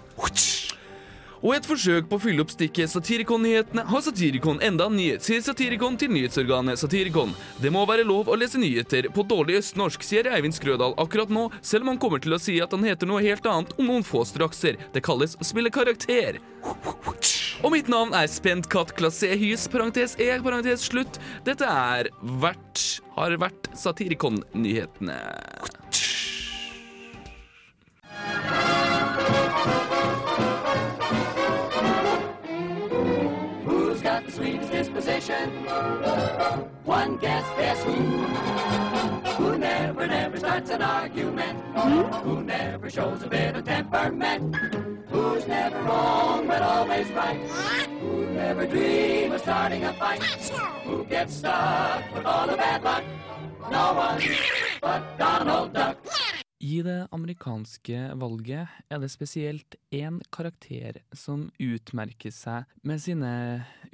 Og 1.43 1.53
i 1.53 1.57
et 1.59 1.69
forsøk 1.69 2.09
på 2.09 2.17
å 2.19 2.23
fylle 2.23 2.45
opp 2.45 2.53
stikket 2.55 2.93
Satirikon-nyhetene 2.93 3.85
har 3.91 4.05
Satirikon 4.05 4.63
enda 4.65 4.87
en 4.89 4.97
nyhet, 4.97 5.25
sier 5.27 5.43
Satirikon 5.45 5.99
til 6.01 6.13
nyhetsorganet 6.15 6.81
Satirikon. 6.81 7.35
Det 7.63 7.73
må 7.75 7.85
være 7.89 8.07
lov 8.09 8.31
å 8.31 8.39
lese 8.39 8.61
nyheter 8.61 9.11
på 9.15 9.27
dårlig 9.29 9.61
østnorsk, 9.61 10.05
sier 10.07 10.31
Eivind 10.33 10.57
Skrødal 10.57 10.97
akkurat 11.03 11.33
nå, 11.33 11.49
selv 11.61 11.87
om 11.87 11.93
han 11.93 12.01
kommer 12.03 12.23
til 12.23 12.37
å 12.37 12.41
si 12.41 12.59
at 12.65 12.73
han 12.73 12.87
heter 12.87 13.11
noe 13.11 13.25
helt 13.25 13.47
annet 13.51 13.75
om 13.77 13.91
noen 13.91 14.07
få 14.07 14.25
strakser. 14.29 14.81
Det 14.95 15.05
kalles 15.05 15.37
å 15.37 15.47
spille 15.47 15.73
karakter. 15.75 16.41
Og 17.65 17.73
mitt 17.73 17.89
navn 17.89 18.13
er 18.17 18.29
Spent 18.31 18.69
Katt 18.73 18.93
Klassehys, 18.97 19.67
parentes 19.73 20.17
E, 20.21 20.29
parentes 20.45 20.89
slutt. 20.91 21.21
Dette 21.47 21.69
er 21.69 22.11
vært, 22.43 23.01
har 23.17 23.37
vært 23.41 23.71
Satirikon-nyhetene. 23.77 25.21
Sweetest 34.37 34.71
disposition? 34.71 35.49
One 36.85 37.17
guess, 37.17 37.49
guess 37.57 37.83
who? 37.85 37.93
Who 37.93 39.57
never, 39.57 40.07
never 40.07 40.37
starts 40.37 40.69
an 40.69 40.83
argument? 40.83 41.59
Who 42.23 42.43
never 42.43 42.91
shows 42.91 43.23
a 43.23 43.29
bit 43.29 43.57
of 43.57 43.65
temperament? 43.65 44.55
Who's 45.09 45.49
never 45.49 45.81
wrong 45.85 46.47
but 46.47 46.61
always 46.61 47.11
right? 47.13 47.41
Who 48.03 48.27
never 48.27 48.67
dream 48.67 49.33
of 49.33 49.41
starting 49.41 49.85
a 49.85 49.95
fight? 49.95 50.23
Who 50.85 51.07
gets 51.07 51.37
stuck 51.37 52.15
with 52.15 52.27
all 52.27 52.47
the 52.47 52.59
bad 52.59 52.85
luck? 52.85 53.05
No 53.71 53.95
one 53.95 54.23
but 54.83 55.17
Donald 55.17 55.73
Duck. 55.73 55.97
I 56.67 56.81
det 56.83 57.05
amerikanske 57.15 57.99
valget 58.19 58.73
er 58.91 59.03
det 59.03 59.11
spesielt 59.13 59.77
én 59.95 60.19
karakter 60.35 60.99
som 61.15 61.45
utmerker 61.63 62.33
seg 62.35 62.67
med 62.87 63.03
sine 63.05 63.33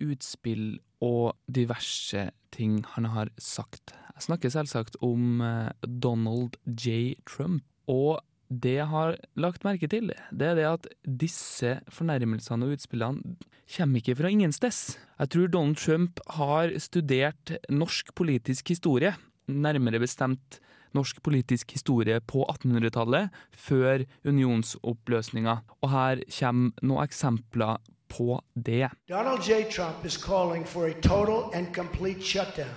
utspill 0.00 0.78
og 1.04 1.34
diverse 1.52 2.30
ting 2.54 2.78
han 2.94 3.10
har 3.12 3.32
sagt. 3.36 3.92
Jeg 4.14 4.26
snakker 4.28 4.54
selvsagt 4.54 4.96
om 5.04 5.42
eh, 5.44 5.72
Donald 5.84 6.56
J. 6.64 7.18
Trump. 7.28 7.66
Og 7.90 8.22
det 8.48 8.76
jeg 8.78 8.88
har 8.88 9.18
lagt 9.40 9.66
merke 9.66 9.90
til, 9.90 10.12
det 10.30 10.48
er 10.52 10.56
det 10.56 10.68
at 10.68 10.88
disse 11.02 11.78
fornærmelsene 11.92 12.68
og 12.68 12.76
utspillene 12.78 13.36
kommer 13.74 14.00
ikke 14.00 14.16
fra 14.16 14.32
ingensteds. 14.32 14.82
Jeg 15.18 15.34
tror 15.34 15.52
Donald 15.52 15.80
Trump 15.82 16.24
har 16.38 16.72
studert 16.80 17.56
norsk 17.68 18.14
politisk 18.16 18.72
historie, 18.72 19.16
nærmere 19.48 20.00
bestemt 20.00 20.60
norsk 20.94 21.22
politisk 21.22 21.72
historie 21.72 22.20
på 22.20 22.44
1800-tallet, 22.50 23.30
før 23.52 24.04
unionsoppløsninga. 24.24 25.56
Og 25.82 25.90
her 25.90 26.22
kommer 26.38 26.70
noen 26.82 27.04
eksempler 27.04 27.82
på 28.08 28.40
det. 28.54 28.90
Donald 29.08 29.42
J. 29.42 29.64
Trump 29.70 30.04
is 30.04 30.16
calling 30.16 30.66
for 30.66 30.86
a 30.86 30.92
total 31.00 31.50
and 31.54 31.74
complete 31.74 32.22
shutdown 32.22 32.76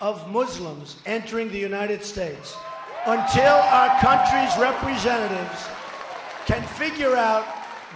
of 0.00 0.28
Muslims 0.30 0.98
entering 1.06 1.50
the 1.50 1.64
United 1.64 2.04
States 2.04 2.56
until 3.06 3.54
our 3.78 3.90
country's 4.00 4.54
representatives 4.58 5.68
can 6.46 6.62
figure 6.62 7.16
out 7.16 7.44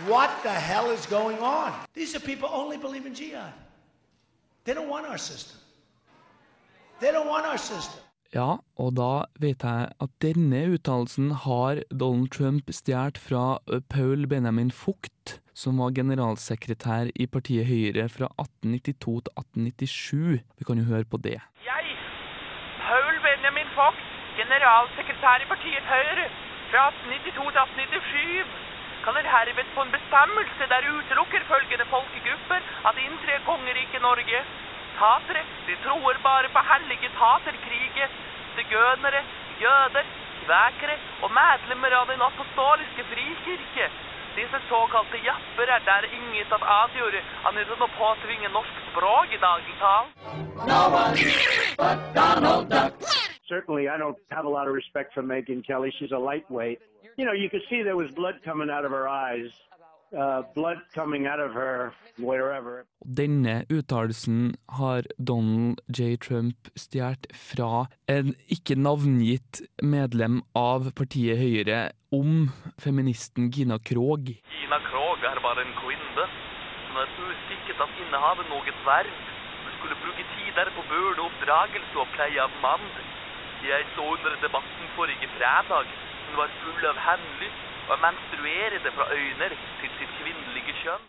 what 0.07 0.31
the 0.43 0.51
hell 0.51 0.91
is 0.91 1.07
going 1.07 1.39
on. 1.39 1.73
These 1.95 2.17
are 2.17 2.21
people 2.21 2.49
only 2.53 2.79
believe 2.79 3.07
in 3.07 3.15
jihad. 3.15 3.53
They 4.65 4.75
don't 4.75 4.89
want 4.89 5.07
our 5.07 5.19
system. 5.19 5.59
They 7.01 7.13
don't 7.13 7.29
want 7.29 7.47
our 7.47 7.59
system. 7.59 8.01
Ja, 8.33 8.63
og 8.81 8.95
da 8.97 9.29
vet 9.45 9.61
jeg 9.61 9.89
at 10.01 10.13
denne 10.25 10.61
uttalelsen 10.73 11.35
har 11.45 11.83
Donald 11.93 12.31
Trump 12.33 12.71
stjålet 12.73 13.19
fra 13.21 13.61
Paul 13.93 14.25
Benjamin 14.25 14.73
Fucht, 14.73 15.43
som 15.53 15.77
var 15.77 15.93
generalsekretær 15.99 17.13
i 17.13 17.27
partiet 17.29 17.69
Høyre 17.69 18.07
fra 18.09 18.31
1892 18.41 19.21
til 19.29 19.37
1897. 19.37 20.41
Vi 20.57 20.65
kan 20.65 20.81
jo 20.81 20.89
høre 20.89 21.05
på 21.13 21.21
det. 21.21 21.37
Jeg, 21.69 21.93
Paul 22.89 23.21
Benjamin 23.29 23.69
Fox, 23.77 24.01
generalsekretær 24.41 25.45
i 25.45 25.51
partiet 25.53 25.85
Høyre 25.93 26.27
fra 26.73 26.89
1892 26.89 27.53
til 27.53 27.85
1897, 27.85 28.49
kaller 29.05 29.33
herved 29.37 29.69
på 29.77 29.81
en 29.85 29.95
bestemmelse 29.99 30.73
der 30.73 30.91
utelukker 30.97 31.43
følgende 31.53 31.87
folkegrupper 31.95 32.61
at 32.89 33.05
inntre 33.07 33.35
kongeriket 33.45 34.01
Norge. 34.09 34.41
Tatere, 34.99 35.43
de 35.67 35.77
tror 35.85 36.17
bare 36.23 36.49
på 36.55 36.61
hellige 36.71 37.11
taterkriget, 37.19 38.11
sigønere, 38.57 39.23
jøder, 39.65 40.07
kvekere 40.45 40.97
og 41.23 41.31
medlemmer 41.41 41.93
av 42.01 42.09
den 42.13 42.23
apostoliske 42.31 43.05
frikirke. 43.13 43.87
Disse 44.37 44.59
såkalte 44.69 45.19
japper 45.29 45.69
er 45.77 45.83
der 45.91 46.05
inget 46.19 46.53
at 46.57 46.63
avgjøre 46.79 47.21
annet 47.49 47.73
enn 47.75 47.85
å 47.85 47.91
påtvinge 47.99 48.49
norsk 48.55 48.79
språk 48.91 49.35
i 49.37 49.41
dagens 49.43 49.83
tale. 49.83 50.09
No 50.71 50.83
one 50.89 51.17
but 51.77 51.99
Donald 52.15 52.71
Duck. 52.71 52.95
Certainly, 53.49 53.89
I 53.89 53.99
don't 53.99 54.17
have 54.31 54.47
a 54.47 54.49
lot 54.49 54.69
of 54.69 54.75
respect 54.75 55.13
for 55.13 55.23
Megyn 55.23 55.63
Kelly. 55.67 55.93
She's 55.99 56.13
a 56.13 56.19
lightweight. 56.19 56.81
You 57.19 57.27
know, 57.27 57.33
you 57.33 57.51
could 57.51 57.61
see 57.69 57.83
there 57.83 57.97
was 57.97 58.11
blood 58.13 58.37
coming 58.43 58.71
out 58.71 58.87
of 58.87 58.93
her 58.93 59.07
eyes, 59.07 59.51
uh, 60.13 60.43
blood 60.55 60.79
coming 60.95 61.27
out 61.27 61.41
of 61.41 61.53
her 61.53 61.93
wherever. 62.19 62.85
Denne 63.05 63.65
uttalelsen 63.71 64.55
har 64.69 65.03
Donald 65.19 65.81
J. 65.89 66.17
Trump 66.17 66.69
stjålet 66.77 67.27
fra 67.33 67.87
en 68.09 68.35
ikke 68.49 68.77
navngitt 68.77 69.63
medlem 69.83 70.43
av 70.55 70.93
partiet 70.99 71.41
Høyre 71.41 71.81
om 72.13 72.51
feministen 72.79 73.51
Gina 73.51 73.79
Krog. 73.79 74.29
Gina 74.29 74.81
Krog 74.91 75.25
er 75.33 75.43
bare 75.49 75.65
en 75.67 75.75
kvinne. 75.81 76.29
Han 76.93 77.01
har 77.01 77.13
på 77.17 77.27
å 77.73 77.91
innehavet 78.05 78.49
noe 78.53 78.79
verv. 78.85 79.19
Hun 79.65 79.75
skulle 79.79 80.01
bruke 80.05 80.25
tid 80.37 80.53
der 80.59 80.71
på 80.77 80.85
børneoppdragelse 80.93 82.01
og 82.05 82.09
pleie 82.17 82.41
av 82.43 82.53
mann. 82.65 82.89
Jeg 83.65 83.87
så 83.97 84.05
under 84.15 84.35
debatten 84.45 84.89
forrige 84.97 85.29
fredag. 85.37 85.87
Hun 86.27 86.41
var 86.41 86.51
full 86.61 86.91
av 86.91 86.99
henlyst 87.09 87.72
og 87.91 87.97
menstruerende 88.07 88.91
fra 88.97 89.05
øyne 89.19 89.47
til 89.81 89.91
sitt 89.99 90.13
kvinnelige 90.21 90.73
kjønn. 90.83 91.03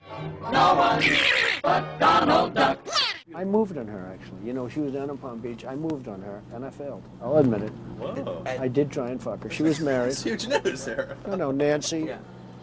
No 0.58 0.68
one 0.88 1.02
but 1.68 1.84
Donald 2.06 2.50
Duck. 2.60 2.78
I 3.42 3.44
moved 3.44 3.78
on 3.78 3.88
her, 3.88 4.04
actually. 4.14 4.42
You 4.48 4.54
know, 4.54 4.68
she 4.70 4.80
was 4.82 4.92
down 4.94 5.10
in 5.10 5.18
Palm 5.18 5.40
Beach. 5.40 5.64
I 5.74 5.76
moved 5.76 6.08
on 6.08 6.22
her, 6.22 6.38
and 6.54 6.66
I 6.66 6.70
failed. 6.70 7.04
I'll 7.22 7.38
admit 7.38 7.62
it. 7.64 7.74
Whoa. 8.00 8.44
I 8.66 8.68
did 8.68 8.92
try 8.92 9.08
and 9.14 9.20
fuck 9.22 9.44
her. 9.44 9.50
She 9.50 9.64
was 9.64 9.80
married. 9.80 10.12
It's 10.12 10.24
huge 10.24 10.46
news, 10.48 10.84
Sarah. 10.84 11.16
No, 11.28 11.36
no, 11.36 11.52
Nancy. 11.52 12.02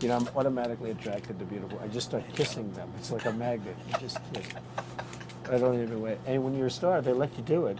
You 0.00 0.08
know, 0.08 0.16
I'm 0.16 0.28
automatically 0.36 0.90
attracted 0.90 1.38
to 1.38 1.44
beautiful. 1.44 1.78
I 1.84 1.88
just 1.88 2.06
start 2.08 2.24
kissing 2.34 2.72
them. 2.72 2.88
It's 2.98 3.10
like 3.10 3.26
a 3.26 3.32
magnet. 3.32 3.76
You 3.88 3.94
just 3.98 4.18
kiss. 4.32 4.48
I 5.50 5.58
don't 5.58 5.82
even 5.82 6.00
wait. 6.00 6.18
And 6.26 6.44
when 6.44 6.54
you're 6.56 6.68
a 6.68 6.70
star, 6.70 7.02
they 7.02 7.12
let 7.12 7.36
you 7.36 7.42
do 7.42 7.66
it. 7.66 7.78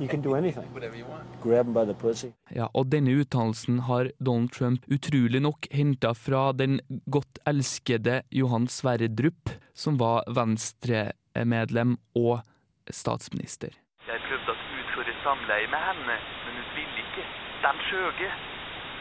You 0.00 0.08
can 0.08 0.22
do 0.22 0.34
anything. 0.34 0.64
Whatever 0.72 0.96
you 0.96 1.04
want. 1.04 1.28
Grab 1.42 1.66
them 1.66 1.74
by 1.74 1.84
the 1.84 1.94
pussy. 1.94 2.32
Ja, 2.56 2.68
og 2.74 2.88
denne 2.92 3.12
uttalelsen 3.20 3.82
har 3.84 4.08
Donald 4.26 4.52
Trump 4.56 4.86
utrolig 4.88 5.42
nok 5.44 5.68
henta 5.76 6.14
fra 6.16 6.52
den 6.56 6.80
godt 7.12 7.40
elskede 7.46 8.22
Johan 8.32 8.64
Sverdrup, 8.68 9.52
som 9.74 9.98
var 10.00 10.24
Venstre-medlem 10.38 11.98
og 12.16 12.40
statsminister. 12.88 13.76
Jeg 14.08 14.24
prøvde 14.24 14.54
å 14.54 14.62
utføre 14.80 15.16
samleie 15.20 15.68
med 15.68 15.84
henne, 15.90 16.16
men 16.46 16.56
hun 16.62 16.72
ville 16.78 17.04
ikke. 17.04 17.26
Den 17.66 17.84
skjøge. 17.90 18.30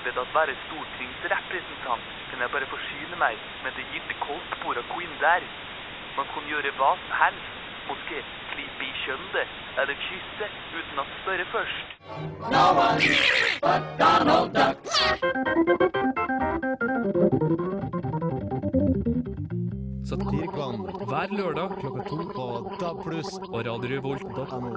Ved 0.03 0.19
å 0.19 0.27
være 0.35 0.57
stortingsrepresentant 0.65 2.11
kan 2.31 2.43
jeg 2.43 2.51
bare 2.55 2.67
forsyne 2.75 3.15
meg 3.23 3.39
med 3.63 3.71
det 3.79 3.87
gitte 3.95 4.19
koldtbordet 4.27 4.83
av 4.83 5.15
der. 5.23 5.47
Man 6.19 6.27
kan 6.35 6.51
gjøre 6.51 6.75
hva 6.75 6.91
som 6.99 7.17
helst. 7.23 7.58
Måske 7.89 8.17
klippe 8.51 8.83
i 8.85 8.91
kjønnet 9.03 9.49
eller 9.81 9.95
kysse 10.05 10.45
uten 10.77 11.01
å 11.01 11.05
spørre 11.15 11.45
først. 11.53 11.87
No 12.53 12.65
one 12.77 13.01
but 13.63 13.83
Donald 14.01 14.49
Duck. 14.53 14.77
Satirikon 20.09 20.75
hver 21.09 21.29
lørdag 21.39 21.69
klokka 21.81 22.01
to 22.09 22.17
på 22.35 22.45
DAB+, 22.81 22.99
og 23.53 23.59
radiorevolt.no. 23.67 24.71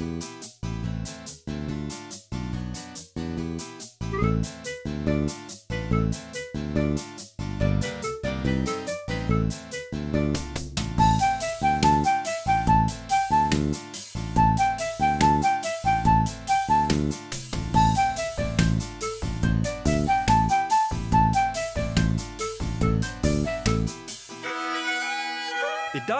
I 0.00 0.55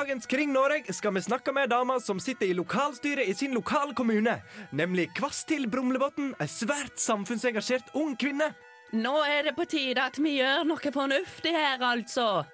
dagens 0.06 0.26
Kring 0.26 0.52
Noreg 0.54 0.86
skal 0.94 1.10
vi 1.16 1.20
snakke 1.24 1.50
med 1.50 1.72
ei 1.74 1.98
som 1.98 2.20
sitter 2.22 2.46
i 2.46 2.54
lokalstyret 2.54 3.26
i 3.26 3.34
sin 3.34 3.54
lokale 3.56 3.90
kommune, 3.94 4.36
nemlig 4.70 5.08
Kvastil 5.18 5.66
Brumlebotn, 5.66 6.28
ei 6.38 6.46
svært 6.46 6.94
samfunnsengasjert 6.94 7.90
ung 7.98 8.14
kvinne. 8.14 8.52
Nå 8.94 9.16
er 9.26 9.48
det 9.48 9.56
på 9.56 9.66
tide 9.66 9.98
at 9.98 10.20
vi 10.22 10.36
gjør 10.36 10.62
noe 10.68 10.92
fornuftig 10.94 11.50
her, 11.50 11.82
altså. 11.82 12.44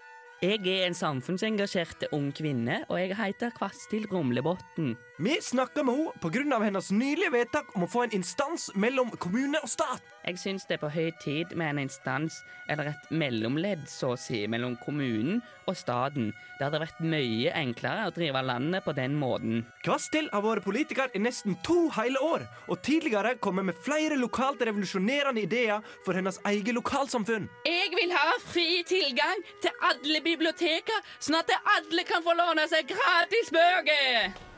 Jeg 0.41 0.65
er 0.65 0.87
en 0.87 0.97
samfunnsengasjert 0.97 2.09
ung 2.17 2.31
kvinne, 2.33 2.87
og 2.89 2.97
jeg 3.03 3.19
heter 3.21 3.53
Kvastil 3.59 4.09
Brumlebotn. 4.09 4.95
Vi 5.19 5.41
snakker 5.43 5.85
med 5.85 5.95
henne 5.95 6.49
pga. 6.49 6.59
hennes 6.65 6.91
nylige 6.91 7.31
vedtak 7.31 7.77
om 7.77 7.85
å 7.85 7.89
få 7.91 8.03
en 8.07 8.15
instans 8.17 8.71
mellom 8.75 9.11
kommune 9.21 9.59
og 9.61 9.69
stat. 9.69 10.01
Jeg 10.25 10.39
syns 10.41 10.65
det 10.65 10.79
er 10.79 10.81
på 10.81 10.89
høy 10.89 11.11
tid 11.21 11.53
med 11.55 11.69
en 11.69 11.81
instans, 11.83 12.39
eller 12.69 12.89
et 12.95 13.11
mellomledd, 13.11 13.83
så 13.91 14.15
å 14.15 14.17
si, 14.17 14.47
mellom 14.49 14.77
kommunen 14.81 15.43
og 15.69 15.77
staten. 15.77 16.31
Det 16.57 16.65
hadde 16.65 16.81
vært 16.81 17.03
mye 17.05 17.53
enklere 17.53 18.07
å 18.09 18.15
drive 18.17 18.41
landet 18.43 18.87
på 18.87 18.95
den 18.97 19.19
måten. 19.21 19.67
Kvastil 19.85 20.31
har 20.33 20.45
vært 20.47 20.65
politiker 20.65 21.13
i 21.13 21.21
nesten 21.21 21.59
to 21.67 21.91
hele 21.99 22.23
år, 22.23 22.47
og 22.69 22.81
tidligere 22.81 23.35
kommet 23.37 23.69
med 23.69 23.83
flere 23.85 24.17
lokalt 24.17 24.65
revolusjonerende 24.65 25.45
ideer 25.45 25.85
for 26.07 26.17
hennes 26.17 26.41
eget 26.49 26.73
lokalsamfunn. 26.79 27.51
Jeg 27.69 27.93
vil 27.99 28.17
ha 28.17 28.39
fri 28.47 28.81
tilgang 28.89 29.45
til 29.61 29.77
alle 29.91 30.25
biblioteker, 30.25 31.05
sånn 31.21 31.43
at 31.43 31.53
alle 31.77 32.07
kan 32.09 32.25
få 32.25 32.33
låne 32.39 32.65
seg 32.73 32.89
gratis 32.95 33.53
bøker. 33.53 34.52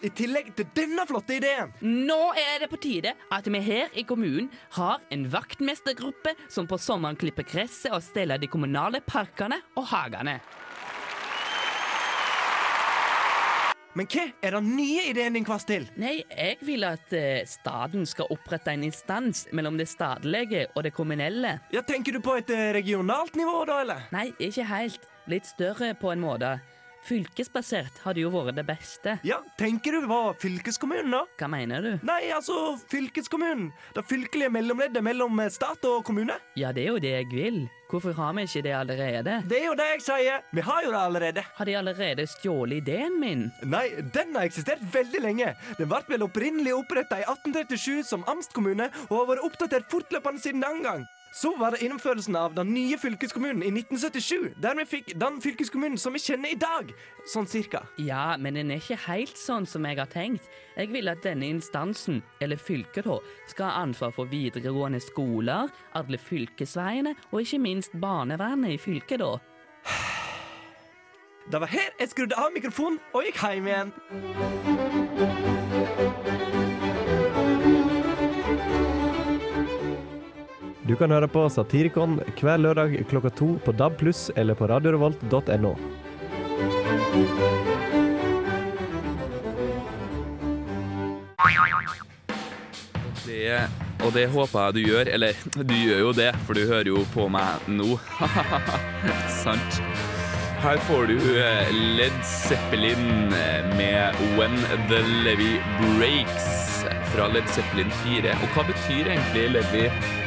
I 0.00 0.08
tillegg 0.16 0.54
til 0.56 0.68
denne 0.76 1.04
flotte 1.08 1.36
ideen. 1.36 1.74
Nå 1.84 2.32
er 2.38 2.62
det 2.62 2.70
på 2.72 2.78
tide 2.80 3.12
at 3.32 3.48
vi 3.52 3.60
her 3.60 3.92
i 3.92 4.04
kommunen 4.08 4.48
har 4.78 5.02
en 5.12 5.26
vaktmestergruppe 5.28 6.32
som 6.48 6.68
på 6.70 6.78
sommeren 6.80 7.18
klipper 7.20 7.44
gresset 7.44 7.92
og 7.92 8.00
steller 8.04 8.40
de 8.40 8.48
kommunale 8.48 9.02
parkene 9.04 9.60
og 9.76 9.90
hagene. 9.92 10.38
Men 13.98 14.06
hva 14.06 14.24
er 14.46 14.54
den 14.54 14.68
nye 14.78 15.08
ideen 15.10 15.34
din, 15.34 15.44
Kvastil? 15.44 15.88
Nei, 15.98 16.20
jeg 16.30 16.60
vil 16.62 16.86
at 16.86 17.10
eh, 17.12 17.42
staten 17.50 18.06
skal 18.06 18.30
opprette 18.30 18.70
en 18.70 18.86
instans 18.86 19.48
mellom 19.52 19.76
det 19.80 19.88
statlige 19.90 20.68
og 20.76 20.86
det 20.86 20.94
kommunelle. 20.94 21.56
Ja, 21.74 21.82
Tenker 21.82 22.14
du 22.14 22.22
på 22.22 22.38
et 22.38 22.54
eh, 22.54 22.70
regionalt 22.76 23.34
nivå, 23.36 23.64
da, 23.68 23.80
eller? 23.82 24.06
Nei, 24.14 24.28
ikke 24.38 24.68
helt. 24.70 25.10
Litt 25.28 25.50
større 25.50 25.90
på 25.98 26.14
en 26.14 26.22
måte. 26.22 26.54
Fylkesbasert 27.06 28.00
hadde 28.04 28.22
jo 28.22 28.30
vært 28.32 28.58
det 28.58 28.64
beste. 28.68 29.16
Ja, 29.26 29.40
Tenker 29.58 29.96
du 29.96 30.06
på 30.08 30.18
fylkeskommunen, 30.42 31.10
da? 31.14 31.24
Hva 31.40 31.48
mener 31.50 31.84
du? 31.84 31.90
Nei, 32.06 32.22
altså 32.34 32.76
fylkeskommunen. 32.90 33.70
Det 33.96 34.04
fylkelige 34.08 34.52
mellomleddet 34.52 35.02
mellom 35.04 35.40
stat 35.52 35.84
og 35.88 36.04
kommune. 36.06 36.36
Ja, 36.60 36.72
det 36.76 36.84
er 36.86 36.92
jo 36.94 37.02
det 37.02 37.14
jeg 37.16 37.28
vil. 37.32 37.60
Hvorfor 37.90 38.14
har 38.14 38.34
vi 38.36 38.44
ikke 38.46 38.62
det 38.62 38.74
allerede? 38.76 39.36
Det 39.50 39.58
er 39.58 39.64
jo 39.66 39.74
det 39.78 39.86
jeg 39.88 40.02
sier. 40.06 40.42
Vi 40.54 40.62
har 40.62 40.84
jo 40.86 40.92
det 40.94 41.00
allerede. 41.00 41.44
Har 41.56 41.66
de 41.66 41.76
allerede 41.80 42.26
stjålet 42.30 42.84
ideen 42.84 43.16
min? 43.20 43.46
Nei, 43.66 43.86
den 44.14 44.36
har 44.36 44.46
eksistert 44.46 44.84
veldig 44.94 45.24
lenge. 45.24 45.54
Den 45.80 45.90
ble 45.90 46.04
vel 46.12 46.26
opprinnelig 46.28 46.76
oppretta 46.76 47.18
i 47.18 47.26
1837 47.26 48.04
som 48.12 48.22
amtskommune, 48.30 48.90
og 49.08 49.16
har 49.16 49.32
vært 49.32 49.48
oppdatert 49.48 49.90
fortløpende 49.90 50.42
siden 50.44 50.62
den 50.62 50.84
gang. 50.86 51.08
Så 51.32 51.56
var 51.56 51.70
det 51.70 51.84
innførelsen 51.86 52.34
av 52.36 52.54
den 52.54 52.72
nye 52.74 52.98
fylkeskommunen 52.98 53.62
i 53.62 53.70
1977, 53.70 54.54
der 54.58 54.74
vi 54.80 54.86
fikk 54.88 55.12
den 55.20 55.38
fylkeskommunen 55.42 55.98
som 55.98 56.16
vi 56.16 56.22
kjenner 56.22 56.50
i 56.50 56.58
dag. 56.58 56.90
Sånn 57.30 57.46
cirka. 57.46 57.84
Ja, 58.02 58.34
men 58.36 58.58
den 58.58 58.72
er 58.74 58.82
ikke 58.82 58.98
helt 59.06 59.38
sånn 59.38 59.68
som 59.68 59.86
jeg 59.86 60.00
har 60.00 60.10
tenkt. 60.10 60.48
Jeg 60.74 60.90
vil 60.90 61.10
at 61.12 61.22
denne 61.22 61.46
instansen, 61.46 62.18
eller 62.42 62.58
fylket 62.58 63.06
da, 63.06 63.20
skal 63.52 63.70
ha 63.70 63.84
ansvar 63.84 64.10
for 64.16 64.30
videregående 64.30 64.98
skoler, 65.04 65.70
alle 65.94 66.18
fylkesveiene 66.18 67.14
og 67.30 67.44
ikke 67.44 67.62
minst 67.62 67.94
barnevernet 68.02 68.74
i 68.74 68.82
fylket, 68.82 69.22
da. 69.22 69.36
Det 71.50 71.58
var 71.58 71.70
her 71.72 71.94
jeg 71.98 72.12
skrudde 72.12 72.36
av 72.38 72.52
mikrofonen 72.54 73.00
og 73.14 73.24
gikk 73.26 73.40
hjem 73.42 73.70
igjen. 73.70 75.09
Du 80.90 80.96
kan 80.98 81.12
høre 81.14 81.28
på 81.30 81.44
Satirikon 81.46 82.16
hver 82.40 82.58
lørdag 82.58 82.96
klokka 83.06 83.30
to 83.38 83.52
på 83.62 83.70
DAB+, 83.78 84.00
eller 84.34 84.56
på 84.58 84.66
radiorevolt.no. 84.66 85.70
Det, 93.22 93.60
og 94.02 94.10
det 94.16 94.26
håper 94.34 94.58
jeg 94.64 94.74
du 94.74 94.80
gjør. 94.82 95.12
Eller, 95.14 95.38
du 95.62 95.76
gjør 95.78 96.02
jo 96.08 96.12
det, 96.18 96.32
for 96.42 96.58
du 96.58 96.66
hører 96.66 96.90
jo 96.90 97.06
på 97.14 97.28
meg 97.30 97.70
nå. 97.70 97.94
Sant. 99.44 99.78
Her 100.64 100.82
får 100.90 101.06
du 101.12 101.18
eh, 101.38 101.70
Led 102.00 102.18
Zeppelin 102.26 103.30
eh, 103.30 103.76
med 103.78 104.18
When 104.34 104.58
the 104.90 105.04
Levy 105.22 105.54
Breaks 105.78 106.82
fra 107.14 107.30
Led 107.30 107.46
Zeppelin 107.54 107.94
4. 108.02 108.34
Og 108.40 108.56
hva 108.56 108.66
betyr 108.74 109.14
egentlig 109.14 109.52
Levy? 109.54 110.18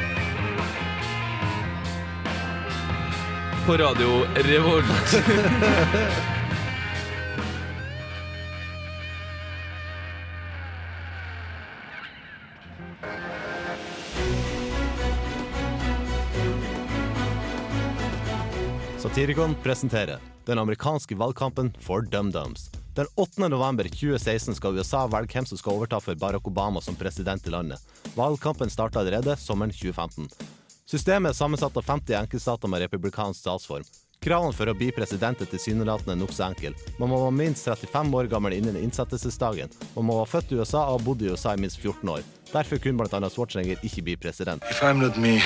På 3.66 3.76
radio 3.76 4.22
Revolt. 4.34 4.84
Satirikon 18.98 19.54
presenterer 19.62 20.18
den 20.46 20.58
amerikanske 20.58 21.14
valgkampen 21.14 21.76
for 21.80 22.00
DumDums. 22.00 22.70
Den 22.94 23.06
8. 23.14 23.48
november 23.48 23.84
2016 23.84 24.54
skal 24.54 24.76
USA 24.78 25.06
velge 25.06 25.32
hvem 25.32 25.46
som 25.46 25.58
skal 25.58 25.72
overta 25.72 26.00
for 26.00 26.14
Barack 26.14 26.46
Obama 26.46 26.80
som 26.80 26.96
president 26.96 27.46
i 27.46 27.50
landet. 27.50 27.80
Valgkampen 28.14 28.70
starta 28.70 29.00
allerede 29.00 29.36
sommeren 29.36 29.72
2015. 29.72 30.28
Systemet 30.94 31.32
er 31.32 31.34
sammensatt 31.34 31.76
av 31.76 31.82
50 31.82 32.14
enkeltstater 32.14 32.70
med 32.70 32.84
republikansk 32.84 33.40
statsform. 33.40 33.82
Kravene 34.22 34.54
for 34.54 34.70
å 34.70 34.74
bli 34.78 34.92
president 34.94 35.40
er 35.42 35.48
tilsynelatende 35.50 36.14
nokså 36.20 36.44
enkel. 36.46 36.76
Man 37.00 37.10
må 37.10 37.18
være 37.18 37.34
minst 37.34 37.66
35 37.66 38.12
år 38.14 38.28
gammel 38.30 38.54
innen 38.54 38.78
innsettelsesdagen. 38.78 39.74
Man 39.96 40.06
må 40.06 40.20
være 40.20 40.30
født 40.36 40.52
i 40.54 40.60
USA 40.60 40.84
og 40.84 40.92
ha 40.92 41.00
bodd 41.02 41.24
i 41.24 41.32
USA 41.32 41.56
i 41.56 41.62
minst 41.64 41.80
14 41.82 42.12
år. 42.14 42.22
Derfor 42.52 42.78
kunne 42.78 43.02
bl.a. 43.02 43.20
Schwarzenegger 43.26 43.82
ikke 43.82 44.04
bli 44.06 44.14
president. 44.22 44.62
If 44.70 44.84
I'm 44.86 45.02
not 45.02 45.18
me, 45.18 45.40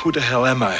who 0.00 0.08
the 0.08 0.24
hell 0.24 0.48
am 0.48 0.64
I? 0.64 0.72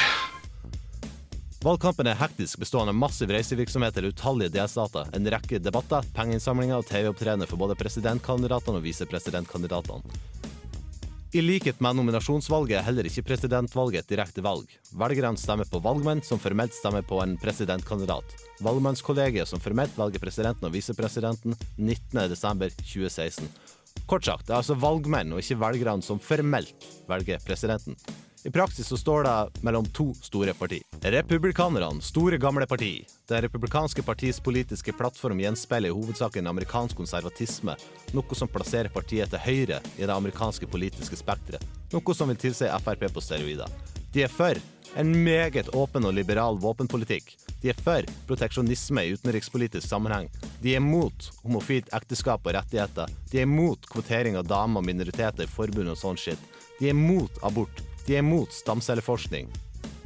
Valgkampen 1.61 2.09
er 2.09 2.17
hektisk, 2.17 2.63
bestående 2.65 2.97
av 2.97 3.03
massiv 3.03 3.29
reisevirksomhet 3.37 3.99
til 3.99 4.09
utallige 4.09 4.57
delstater, 4.57 5.13
en 5.13 5.29
rekke 5.37 5.61
debatter, 5.61 6.09
pengeinnsamlinger 6.17 6.81
og 6.81 6.89
TV-opptredener 6.89 7.51
for 7.51 7.61
både 7.61 7.77
presidentkandidatene 7.77 8.81
og 8.81 8.89
visepresidentkandidatene. 8.89 10.17
I 11.33 11.41
likhet 11.41 11.79
med 11.81 11.97
nominasjonsvalget 11.97 12.77
er 12.77 12.85
heller 12.85 13.07
ikke 13.09 13.23
presidentvalget 13.25 14.03
et 14.03 14.11
direkte 14.13 14.43
valg. 14.45 14.69
Velgerne 15.01 15.41
stemmer 15.41 15.65
på 15.65 15.81
valgmenn, 15.81 16.21
som 16.21 16.37
formelt 16.37 16.75
stemmer 16.77 17.01
på 17.09 17.23
en 17.25 17.39
presidentkandidat. 17.41 18.35
Valgmannskollegiet 18.61 19.49
som 19.49 19.63
formelt 19.65 19.97
velger 19.97 20.21
presidenten 20.21 20.69
og 20.69 20.75
visepresidenten 20.75 21.57
19.12.2016. 21.81 23.49
Kort 24.05 24.29
sagt, 24.29 24.45
det 24.45 24.53
er 24.53 24.59
altså 24.59 24.77
valgmenn 24.77 25.33
og 25.33 25.41
ikke 25.41 25.57
velgerne 25.63 26.05
som 26.05 26.21
formelt 26.21 26.85
velger 27.09 27.41
presidenten. 27.49 27.97
I 28.45 28.51
praksis 28.51 28.87
så 28.87 28.97
står 28.97 29.25
det 29.25 29.63
mellom 29.63 29.85
to 29.85 30.15
store 30.15 30.55
parti. 30.55 30.81
Republikanerne, 31.03 32.03
store 32.03 32.39
gamle 32.39 32.67
parti. 32.67 33.05
Det 33.29 33.43
republikanske 33.43 34.03
partiets 34.03 34.41
politiske 34.41 34.93
plattform 34.93 35.39
gjenspeiler 35.41 35.93
i 35.93 35.95
hovedsak 35.95 36.37
en 36.37 36.51
amerikansk 36.51 36.99
konservatisme, 36.99 37.77
noe 38.11 38.39
som 38.39 38.51
plasserer 38.51 38.91
partiet 38.91 39.31
til 39.31 39.45
høyre 39.45 39.79
i 39.95 40.03
det 40.03 40.15
amerikanske 40.15 40.67
politiske 40.67 41.21
spekteret, 41.21 41.63
noe 41.95 42.17
som 42.19 42.33
vil 42.33 42.41
tilsi 42.43 42.71
Frp 42.83 43.07
på 43.15 43.23
steroider. 43.23 43.71
De 44.13 44.25
er 44.27 44.33
for 44.33 44.59
en 44.99 45.15
meget 45.25 45.71
åpen 45.79 46.05
og 46.05 46.17
liberal 46.19 46.59
våpenpolitikk. 46.61 47.31
De 47.63 47.71
er 47.71 47.79
for 47.79 48.11
proteksjonisme 48.27 49.07
i 49.07 49.15
utenrikspolitisk 49.15 49.87
sammenheng. 49.87 50.27
De 50.61 50.75
er 50.75 50.83
mot 50.83 51.31
homofilt 51.45 51.95
ekteskap 51.95 52.43
og 52.43 52.59
rettigheter. 52.59 53.07
De 53.31 53.45
er 53.47 53.49
mot 53.49 53.87
kvotering 53.95 54.35
av 54.37 54.51
damer 54.51 54.83
og 54.83 54.91
minoriteter 54.91 55.47
i 55.47 55.55
forbund 55.55 55.95
og 55.95 56.03
sånn 56.03 56.19
shit. 56.19 56.51
De 56.81 56.91
er 56.91 56.99
mot 56.99 57.39
abort. 57.47 57.85
De 58.07 58.17
er 58.17 58.19
imot 58.19 58.53
stamcelleforskning. 58.53 59.49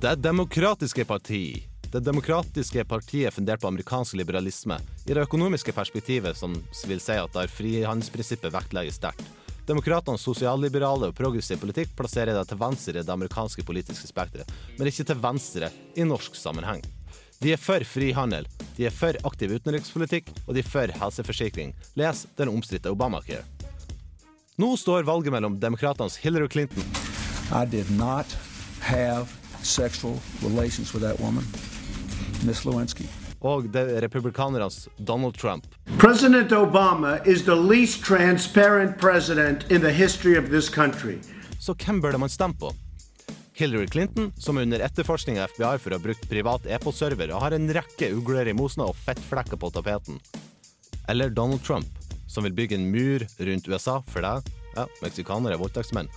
Det 0.01 0.15
demokratiske 0.21 1.05
parti. 1.05 1.67
Det 1.93 2.03
demokratiske 2.05 2.85
partiet 2.85 3.31
er 3.31 3.33
fundert 3.33 3.63
på 3.63 3.71
amerikansk 3.71 4.19
liberalisme. 4.21 4.77
I 5.07 5.15
det 5.15 5.23
økonomiske 5.25 5.73
perspektivet, 5.73 6.37
som 6.37 6.59
vil 6.87 7.01
si 7.01 7.17
at 7.17 7.33
der 7.33 7.49
frihandelsprinsippet 7.49 8.53
vektlegges 8.53 9.01
sterkt. 9.01 9.25
Demokratenes 9.67 10.23
sosialliberale 10.23 11.09
og 11.09 11.17
progressiv 11.17 11.59
politikk 11.63 11.97
plasserer 11.97 12.37
det 12.37 12.45
til 12.51 12.61
venstre 12.61 13.01
i 13.01 13.07
det 13.07 13.15
amerikanske 13.17 13.65
politiske 13.67 14.11
spekteret, 14.13 14.53
men 14.77 14.93
ikke 14.93 15.09
til 15.09 15.23
venstre 15.23 15.73
i 15.97 16.05
norsk 16.05 16.37
sammenheng. 16.37 16.85
De 17.41 17.57
er 17.57 17.61
for 17.61 17.81
frihandel, 17.85 18.47
de 18.77 18.87
er 18.87 18.95
for 18.95 19.17
aktiv 19.27 19.57
utenrikspolitikk, 19.57 20.31
og 20.47 20.55
de 20.55 20.63
er 20.63 20.69
for 20.69 20.93
helseforsikring. 21.01 21.73
Les 21.97 22.27
den 22.37 22.53
omstridte 22.53 22.93
Obamacare. 22.93 23.43
Nå 24.61 24.75
står 24.77 25.09
valget 25.09 25.33
mellom 25.33 25.59
demokratenes 25.61 26.21
Hillary 26.21 26.49
Clinton 26.53 26.85
I 27.53 27.65
did 27.65 27.91
not 27.91 28.27
have 28.81 29.29
sexual 29.63 30.19
relations 30.43 30.93
with 30.93 31.03
that 31.03 31.21
woman, 31.21 31.45
Miss 32.45 32.65
Lewinsky. 32.65 33.07
og 33.41 33.77
er 33.77 34.01
republikanernes 34.01 34.89
Donald 34.99 35.37
Trump. 35.39 35.67
President 35.99 36.53
Obama 36.53 37.27
is 37.27 37.43
the 37.43 37.55
least 37.55 38.05
transparent 38.05 38.99
president 38.99 39.71
in 39.71 39.81
the 39.81 39.93
history 39.93 40.37
of 40.39 40.51
this 40.51 40.69
country. 40.69 41.19
Så 41.61 41.75
hvem 41.75 42.01
burde 42.01 42.19
man 42.19 42.29
stemme 42.29 42.55
på? 42.55 42.73
Hillary 43.55 43.87
Clinton, 43.87 44.33
som 44.39 44.57
er 44.57 44.67
under 44.67 44.83
etterforskning 44.85 45.39
av 45.41 45.49
FBI 45.55 45.79
for 45.79 45.91
å 45.91 45.97
ha 45.97 46.03
brukt 46.03 46.27
privat 46.29 46.67
e-postserver 46.67 47.31
og 47.33 47.41
har 47.41 47.55
en 47.57 47.71
rekke 47.73 48.11
ugler 48.13 48.51
i 48.51 48.53
mosene 48.57 48.85
og 48.85 48.99
fettflekker 49.07 49.57
på 49.57 49.71
tapeten. 49.73 50.19
Eller 51.09 51.31
Donald 51.31 51.63
Trump, 51.65 51.89
som 52.29 52.45
vil 52.45 52.53
bygge 52.53 52.77
en 52.77 52.91
mur 52.91 53.25
rundt 53.39 53.69
USA 53.69 54.03
for 54.11 54.27
deg, 54.27 54.51
ja, 54.77 54.85
meksikanere 55.01 55.57
er 55.57 55.63
voldtektsmenn, 55.63 56.11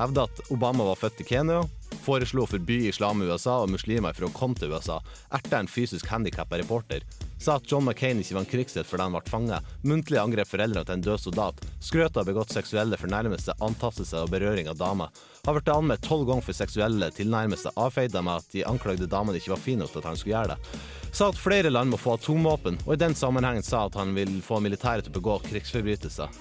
hevda 0.00 0.26
at 0.26 0.40
Obama 0.50 0.84
var 0.88 0.98
født 0.98 1.20
i 1.20 1.26
Kenya, 1.28 1.60
foreslo 2.00 2.44
å 2.44 2.48
forby 2.48 2.86
islam 2.88 3.20
i 3.20 3.26
USA 3.28 3.58
og 3.62 3.72
muslimer 3.74 4.16
for 4.16 4.28
å 4.28 4.32
komme 4.34 4.56
til 4.56 4.72
USA, 4.72 5.00
erta 5.36 5.60
en 5.60 5.68
fysisk 5.68 6.08
handikappa 6.08 6.58
reporter, 6.60 7.04
sa 7.40 7.58
at 7.58 7.68
John 7.68 7.84
McCain 7.84 8.20
ikke 8.20 8.36
var 8.36 8.44
en 8.44 8.50
krigshelt 8.50 8.88
fordi 8.88 9.06
han 9.06 9.16
ble 9.16 9.22
fanget, 9.28 9.74
muntlig 9.84 10.20
angrep 10.20 10.48
foreldrene 10.48 10.86
til 10.88 10.96
en 10.96 11.04
død 11.04 11.24
soldat, 11.24 11.60
skrøt 11.84 12.16
av 12.20 12.28
begått 12.28 12.54
seksuelle 12.56 12.98
fornærmelser, 13.00 13.60
antastelse 13.64 14.24
og 14.24 14.32
berøring 14.32 14.70
av 14.72 14.80
damer, 14.80 15.12
har 15.44 15.56
blitt 15.56 15.72
anmeldt 15.72 16.04
tolv 16.08 16.26
ganger 16.28 16.48
for 16.48 16.56
seksuelle 16.56 17.12
tilnærmelser, 17.16 17.76
avfeide 17.80 18.24
med 18.24 18.40
at 18.40 18.56
de 18.56 18.66
anklagde 18.68 19.08
damene 19.10 19.40
ikke 19.40 19.54
var 19.54 19.64
fine 19.64 19.84
nok 19.84 19.94
til 19.94 20.02
at 20.02 20.10
han 20.10 20.20
skulle 20.20 20.36
gjøre 20.36 20.56
det, 20.56 20.82
sa 21.12 21.30
at 21.30 21.40
flere 21.40 21.72
land 21.72 21.92
må 21.92 22.00
få 22.00 22.16
atomvåpen, 22.16 22.80
og 22.86 22.92
i 22.94 23.00
den 23.00 23.16
sammenhengen 23.18 23.66
sa 23.66 23.86
at 23.88 23.96
han 24.00 24.14
vil 24.16 24.38
få 24.44 24.60
militæret 24.64 25.04
til 25.04 25.12
å 25.12 25.20
begå 25.20 25.40
krigsforbrytelser. 25.48 26.40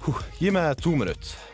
Huh, 0.00 0.20
gi 0.40 0.52
meg 0.54 0.78
to 0.80 0.94
minutter. 0.96 1.49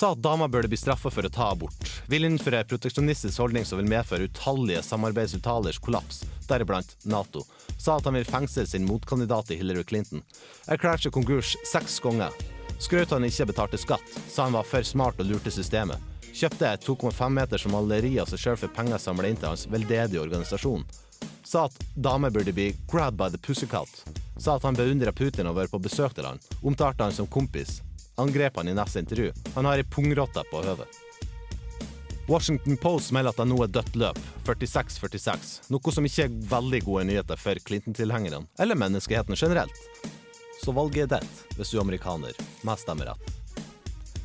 Sa 0.00 0.12
at 0.12 0.22
damer 0.22 0.48
burde 0.48 0.68
bli 0.68 0.78
straffa 0.80 1.10
for 1.12 1.26
å 1.28 1.28
ta 1.28 1.50
abort. 1.52 1.90
Vil 2.08 2.24
innføre 2.24 2.62
en 2.62 2.68
proteksjonistisk 2.70 3.42
holdning 3.42 3.66
som 3.68 3.82
vil 3.82 3.90
medføre 3.90 4.30
utallige 4.30 4.80
samarbeidsuttalers 4.86 5.80
kollaps, 5.84 6.22
deriblant 6.48 6.94
Nato. 7.04 7.44
Sa 7.76 7.98
at 7.98 8.08
han 8.08 8.16
vil 8.16 8.24
fengsle 8.24 8.64
sin 8.66 8.88
motkandidat 8.88 9.52
i 9.52 9.58
Hillary 9.60 9.84
Clinton. 9.84 10.24
Erklærte 10.72 11.12
konkurs 11.12 11.52
seks 11.68 12.00
ganger. 12.00 12.32
Skrøt 12.80 13.12
han 13.12 13.28
ikke 13.28 13.50
betalte 13.52 13.82
skatt, 13.82 14.16
sa 14.28 14.48
han 14.48 14.56
var 14.56 14.64
for 14.64 14.88
smart 14.88 15.20
og 15.20 15.28
lurte 15.28 15.52
systemet. 15.52 16.09
Kjøpte 16.30 16.68
et 16.70 16.86
2,5 16.86 17.34
meters 17.34 17.66
maleri 17.70 18.14
av 18.22 18.30
seg 18.30 18.40
sjøl 18.40 18.58
for 18.60 18.74
penger 18.76 19.02
samla 19.02 19.28
inn 19.28 19.38
til 19.40 19.50
hans 19.50 19.66
veldedige 19.70 20.22
organisasjon. 20.22 20.86
Sa 21.44 21.66
at 21.66 21.76
damer 21.94 22.30
burde 22.30 22.54
bli 22.54 22.70
'grabbed 22.86 23.18
by 23.18 23.28
the 23.28 23.38
pussycat'. 23.38 24.04
Sa 24.38 24.56
at 24.56 24.62
han 24.62 24.76
beundra 24.78 25.12
Putin 25.12 25.50
og 25.50 25.56
vært 25.56 25.74
på 25.74 25.82
besøk 25.82 26.14
til 26.14 26.24
han. 26.24 26.38
Omtalte 26.62 27.02
han 27.02 27.12
som 27.12 27.26
kompis. 27.26 27.80
Angrep 28.16 28.56
han 28.56 28.68
i 28.68 28.74
neste 28.74 29.02
intervju. 29.02 29.32
Han 29.54 29.64
har 29.64 29.78
ei 29.78 29.84
pungrotte 29.84 30.44
på 30.50 30.62
høvet. 30.62 31.00
Washington 32.30 32.76
Post 32.76 33.10
melder 33.12 33.34
at 33.34 33.40
det 33.40 33.48
nå 33.50 33.56
er 33.64 33.72
dødt 33.74 33.96
løp, 33.98 34.18
46-46, 34.46 35.72
noe 35.74 35.92
som 35.92 36.06
ikke 36.06 36.28
er 36.28 36.36
veldig 36.52 36.80
gode 36.86 37.08
nyheter 37.08 37.40
for 37.40 37.58
Clinton-tilhengerne, 37.66 38.44
eller 38.62 38.78
menneskeheten 38.78 39.34
generelt. 39.34 39.74
Så 40.62 40.70
valget 40.76 41.10
er 41.10 41.18
ditt, 41.18 41.44
hvis 41.56 41.72
du 41.72 41.80
er 41.80 41.82
amerikaner, 41.82 42.38
med 42.62 42.78
stemmerett. 42.78 43.39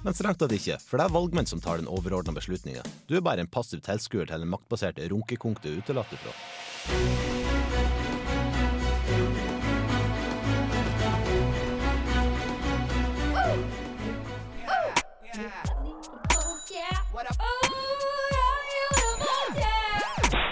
Men 0.06 0.14
strengt 0.14 0.38
tatt 0.38 0.52
ikke, 0.54 0.76
for 0.86 1.02
det 1.02 1.08
er 1.08 1.14
valgmenn 1.16 1.48
som 1.50 1.62
tar 1.62 1.80
den 1.82 1.88
overordna 1.90 2.36
beslutninga. 2.36 2.84
Du 3.10 3.16
er 3.18 3.24
bare 3.26 3.42
en 3.42 3.50
passiv 3.50 3.82
tilskuer 3.82 4.30
til 4.30 4.44
en 4.46 4.52
maktbasert 4.52 5.02
runkekonk 5.10 5.64
du 5.64 5.72
er 5.72 5.80
utelatt 5.82 6.14
ifra. 6.14 6.34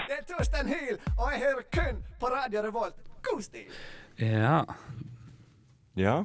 Det 0.08 0.18
er 0.18 0.26
Torstein 0.34 0.74
Hyl, 0.74 0.98
og 1.14 1.30
jeg 1.30 1.44
hører 1.46 1.66
kun 1.78 2.06
på 2.18 2.34
Radio 2.34 2.66
Revolt. 2.66 2.98
God 3.22 3.46
stil! 3.46 3.70
Ja. 4.18 4.64
Ja. 5.94 6.24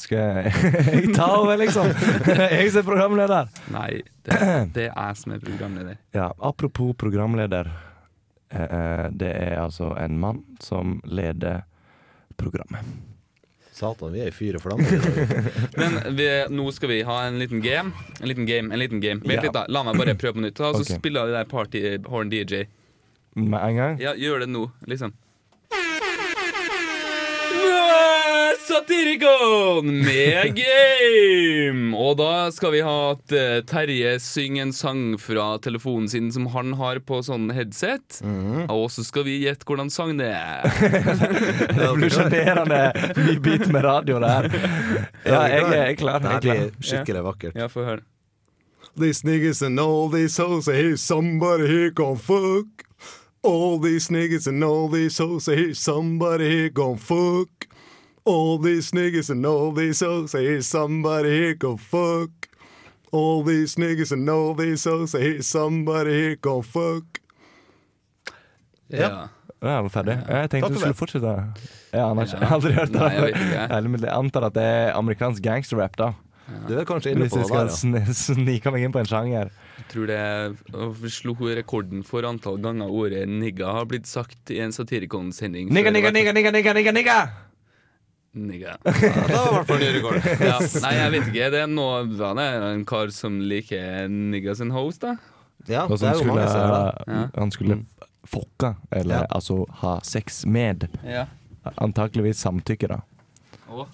Skal 0.00 0.18
jeg, 0.18 0.52
jeg 0.94 1.12
ta 1.16 1.26
over, 1.36 1.58
liksom? 1.60 1.90
jeg 2.56 2.70
som 2.72 2.80
er 2.80 2.86
programleder. 2.88 3.50
Nei, 3.74 3.90
det, 4.26 4.40
det 4.76 4.86
er 4.88 4.94
jeg 4.94 5.20
som 5.20 5.34
er 5.36 5.42
programleder. 5.44 6.00
Ja, 6.16 6.30
apropos 6.38 6.94
programleder. 7.00 7.68
Eh, 8.50 8.64
eh, 8.64 9.06
det 9.12 9.30
er 9.36 9.60
altså 9.62 9.92
en 10.00 10.16
mann 10.22 10.42
som 10.64 10.98
leder 11.04 11.62
programmet. 12.40 12.84
Satan, 13.80 14.12
vi 14.12 14.20
er 14.20 14.28
i 14.28 14.34
fyr 14.34 14.58
og 14.58 14.64
flamme. 14.64 14.84
Men 15.80 15.94
vi, 16.18 16.26
nå 16.52 16.66
skal 16.76 16.90
vi 16.92 16.98
ha 17.08 17.20
en 17.28 17.38
liten 17.40 17.62
game. 17.64 17.94
En 18.20 18.28
liten 18.28 18.48
game, 18.48 18.68
en 18.74 18.80
liten 18.82 19.00
game. 19.00 19.22
Vent 19.24 19.38
Ja. 19.38 19.46
litt, 19.46 19.56
da. 19.56 19.62
La 19.72 19.84
meg 19.86 19.96
bare 20.00 20.16
prøve 20.20 20.36
på 20.36 20.44
nytt. 20.44 20.58
Ta, 20.58 20.72
Så 20.74 20.82
okay. 20.84 20.98
spiller 20.98 21.30
vi 21.30 21.36
der 21.38 21.48
Party 21.48 21.82
Horn 22.10 22.32
DJ. 22.32 22.66
Med 23.40 23.60
en 23.62 23.76
gang? 23.78 24.00
Ja, 24.02 24.12
gjør 24.18 24.42
det 24.44 24.50
nå, 24.52 24.66
liksom. 24.90 25.14
Satirikon 28.70 29.86
med 30.04 30.54
game! 30.54 31.96
Og 31.98 32.12
da 32.20 32.50
skal 32.54 32.70
vi 32.76 32.82
ha 32.86 32.96
at 33.16 33.32
eh, 33.34 33.56
Terje 33.66 34.12
synger 34.22 34.62
en 34.62 34.72
sang 34.76 35.00
fra 35.18 35.56
telefonen 35.58 36.06
sin 36.12 36.28
som 36.30 36.46
han 36.54 36.76
har 36.78 37.00
på 37.02 37.18
sånn 37.26 37.48
headset. 37.50 38.20
Og 38.70 38.84
så 38.94 39.02
skal 39.02 39.26
vi 39.26 39.40
gjette 39.42 39.66
hvordan 39.66 39.90
sang 39.90 40.14
det 40.20 40.28
er. 40.36 40.68
Revolusjonerende 41.80 42.82
ny 43.18 43.34
bit 43.42 43.66
med 43.74 43.82
radio 43.88 44.20
der. 44.22 44.46
Ja, 45.26 45.42
jeg 45.50 45.80
er 45.80 45.96
klar. 45.98 46.22
Det 46.22 46.46
Jeg 46.46 46.68
er 46.68 46.70
skikkelig 46.78 47.24
vakkert. 47.26 47.58
Ja, 47.58 47.66
få 47.72 47.88
høre. 47.88 48.04
These 48.94 49.26
niggas 49.26 49.62
and 49.66 49.80
all 49.80 50.08
these 50.10 50.38
hoes 50.38 50.68
Are 50.68 50.74
here's 50.78 51.02
somebody 51.02 51.66
here 51.66 51.90
gon' 51.90 52.18
fuck. 52.18 52.86
All 53.42 53.80
these 53.82 54.10
niggas 54.10 54.46
and 54.46 54.62
all 54.62 54.88
these 54.88 55.18
hoes 55.18 55.48
Are 55.48 55.56
here's 55.56 55.80
somebody 55.80 56.50
here 56.50 56.70
gon' 56.70 56.98
fuck. 56.98 57.66
All 58.26 58.58
these 58.58 58.92
niggas 58.92 59.30
and 59.30 59.46
all 59.46 59.72
these 59.72 60.04
hoes 60.04 60.30
say 60.30 60.44
hear 60.44 60.62
somebody 60.62 61.30
here 61.30 61.54
go 61.54 61.76
fuck. 61.76 62.48
All 63.12 63.42
these 63.42 63.76
niggas 63.76 64.12
and 64.12 64.28
all 64.28 64.54
these 64.54 64.84
hoes 64.84 65.12
say 65.12 65.22
hear 65.22 65.42
somebody 65.42 66.10
here 66.10 66.36
go 66.36 66.62
fuck. 66.62 67.20
Ja. 68.88 69.28
Ja, 69.60 69.76
er 69.76 69.82
var 69.84 69.92
ferdig. 69.92 70.16
Jeg 70.28 70.50
tenkte 70.50 70.72
du 70.72 70.78
skulle 70.80 70.96
fortsette. 70.96 71.26
Jeg. 71.28 71.68
Ja. 71.92 72.06
Har 72.14 72.54
aldri 72.54 72.72
hørt 72.72 72.92
det. 72.94 73.00
Nei, 73.00 73.98
jeg 74.00 74.12
antar 74.14 74.46
at 74.48 74.54
det 74.56 74.64
er 74.64 74.94
amerikansk 74.96 75.42
gangsterrap, 75.44 75.98
da. 76.00 76.12
Du 76.66 76.72
er 76.74 76.86
kanskje 76.88 77.12
inne 77.14 77.28
på 77.30 77.38
det 77.38 77.46
der, 77.46 77.68
skal 77.70 77.98
ja. 78.00 78.14
snike 78.16 78.72
meg 78.74 78.86
inn 78.86 78.94
på 78.94 79.02
en 79.02 79.10
sjanger. 79.10 79.52
Jeg 79.80 79.86
tror 79.92 80.08
det 80.10 80.22
vi 80.98 81.12
slo 81.12 81.36
rekorden 81.36 82.02
for 82.06 82.26
antall 82.26 82.58
ganger 82.62 82.90
ordet 82.90 83.28
'nigga' 83.28 83.76
har 83.76 83.86
blitt 83.86 84.08
sagt 84.10 84.50
i 84.50 84.58
en 84.64 84.72
satirikonsending. 84.72 85.70
Nigga, 85.70 85.90
Nigga, 85.90 86.10
nigga, 86.10 86.32
nigga, 86.32 86.50
nigga, 86.50 86.74
nigga, 86.74 86.92
nigga, 86.92 87.18
nigga! 88.34 88.76
Ja, 88.84 88.90
det 88.92 89.34
var 89.34 89.50
i 89.50 89.54
hvert 89.56 89.66
fall 89.70 89.82
ny 89.82 89.90
rekord. 89.96 90.28
Ja, 90.50 90.58
nei, 90.84 90.92
jeg 90.96 91.12
vet 91.16 91.28
ikke. 91.32 91.50
Det 91.54 91.60
er 91.64 91.70
noe 91.70 92.02
det 92.10 92.30
er 92.46 92.66
en 92.70 92.84
kar 92.88 93.10
som 93.14 93.40
liker 93.42 94.08
niggas 94.10 94.60
and 94.64 94.72
hoes, 94.76 94.98
da. 95.02 95.16
Ja, 95.68 95.84
Og 95.86 95.98
som 96.00 96.14
skulle, 96.16 96.44
Ja. 96.46 97.28
han 97.36 97.50
skulle 97.52 97.76
Mm. 97.80 97.86
fucke, 98.30 98.74
eller 98.92 99.26
altså 99.32 99.64
ha 99.80 99.98
sex 100.04 100.44
med. 100.46 100.88
Ja. 101.04 101.26
Antakeligvis 101.76 102.40
samtykke, 102.44 102.88
da. 102.88 103.00
Å. 103.70 103.86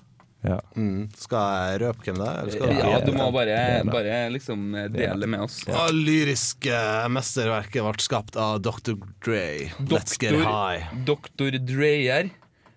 Ja. 0.47 0.61
Mm. 0.77 1.09
Skal 1.19 1.73
jeg 1.73 1.81
røpe 1.83 2.05
hvem 2.07 2.19
det 2.21 2.29
er? 2.29 2.77
Ja, 2.79 3.01
du 3.03 3.11
må 3.17 3.33
bare, 3.35 3.57
bare 3.91 4.19
liksom 4.31 4.69
dele 4.95 5.27
med 5.27 5.41
oss. 5.47 5.57
Ja, 5.67 5.89
lyriske 5.91 6.77
mesterverket 7.11 7.83
ble 7.83 8.05
skapt 8.05 8.37
av 8.39 8.61
Dr. 8.63 8.95
Dre. 9.25 9.73
Let's 9.91 10.15
get 10.23 10.37
high. 10.39 10.87
Dr. 11.09 11.59
Dreyer. 11.59 12.31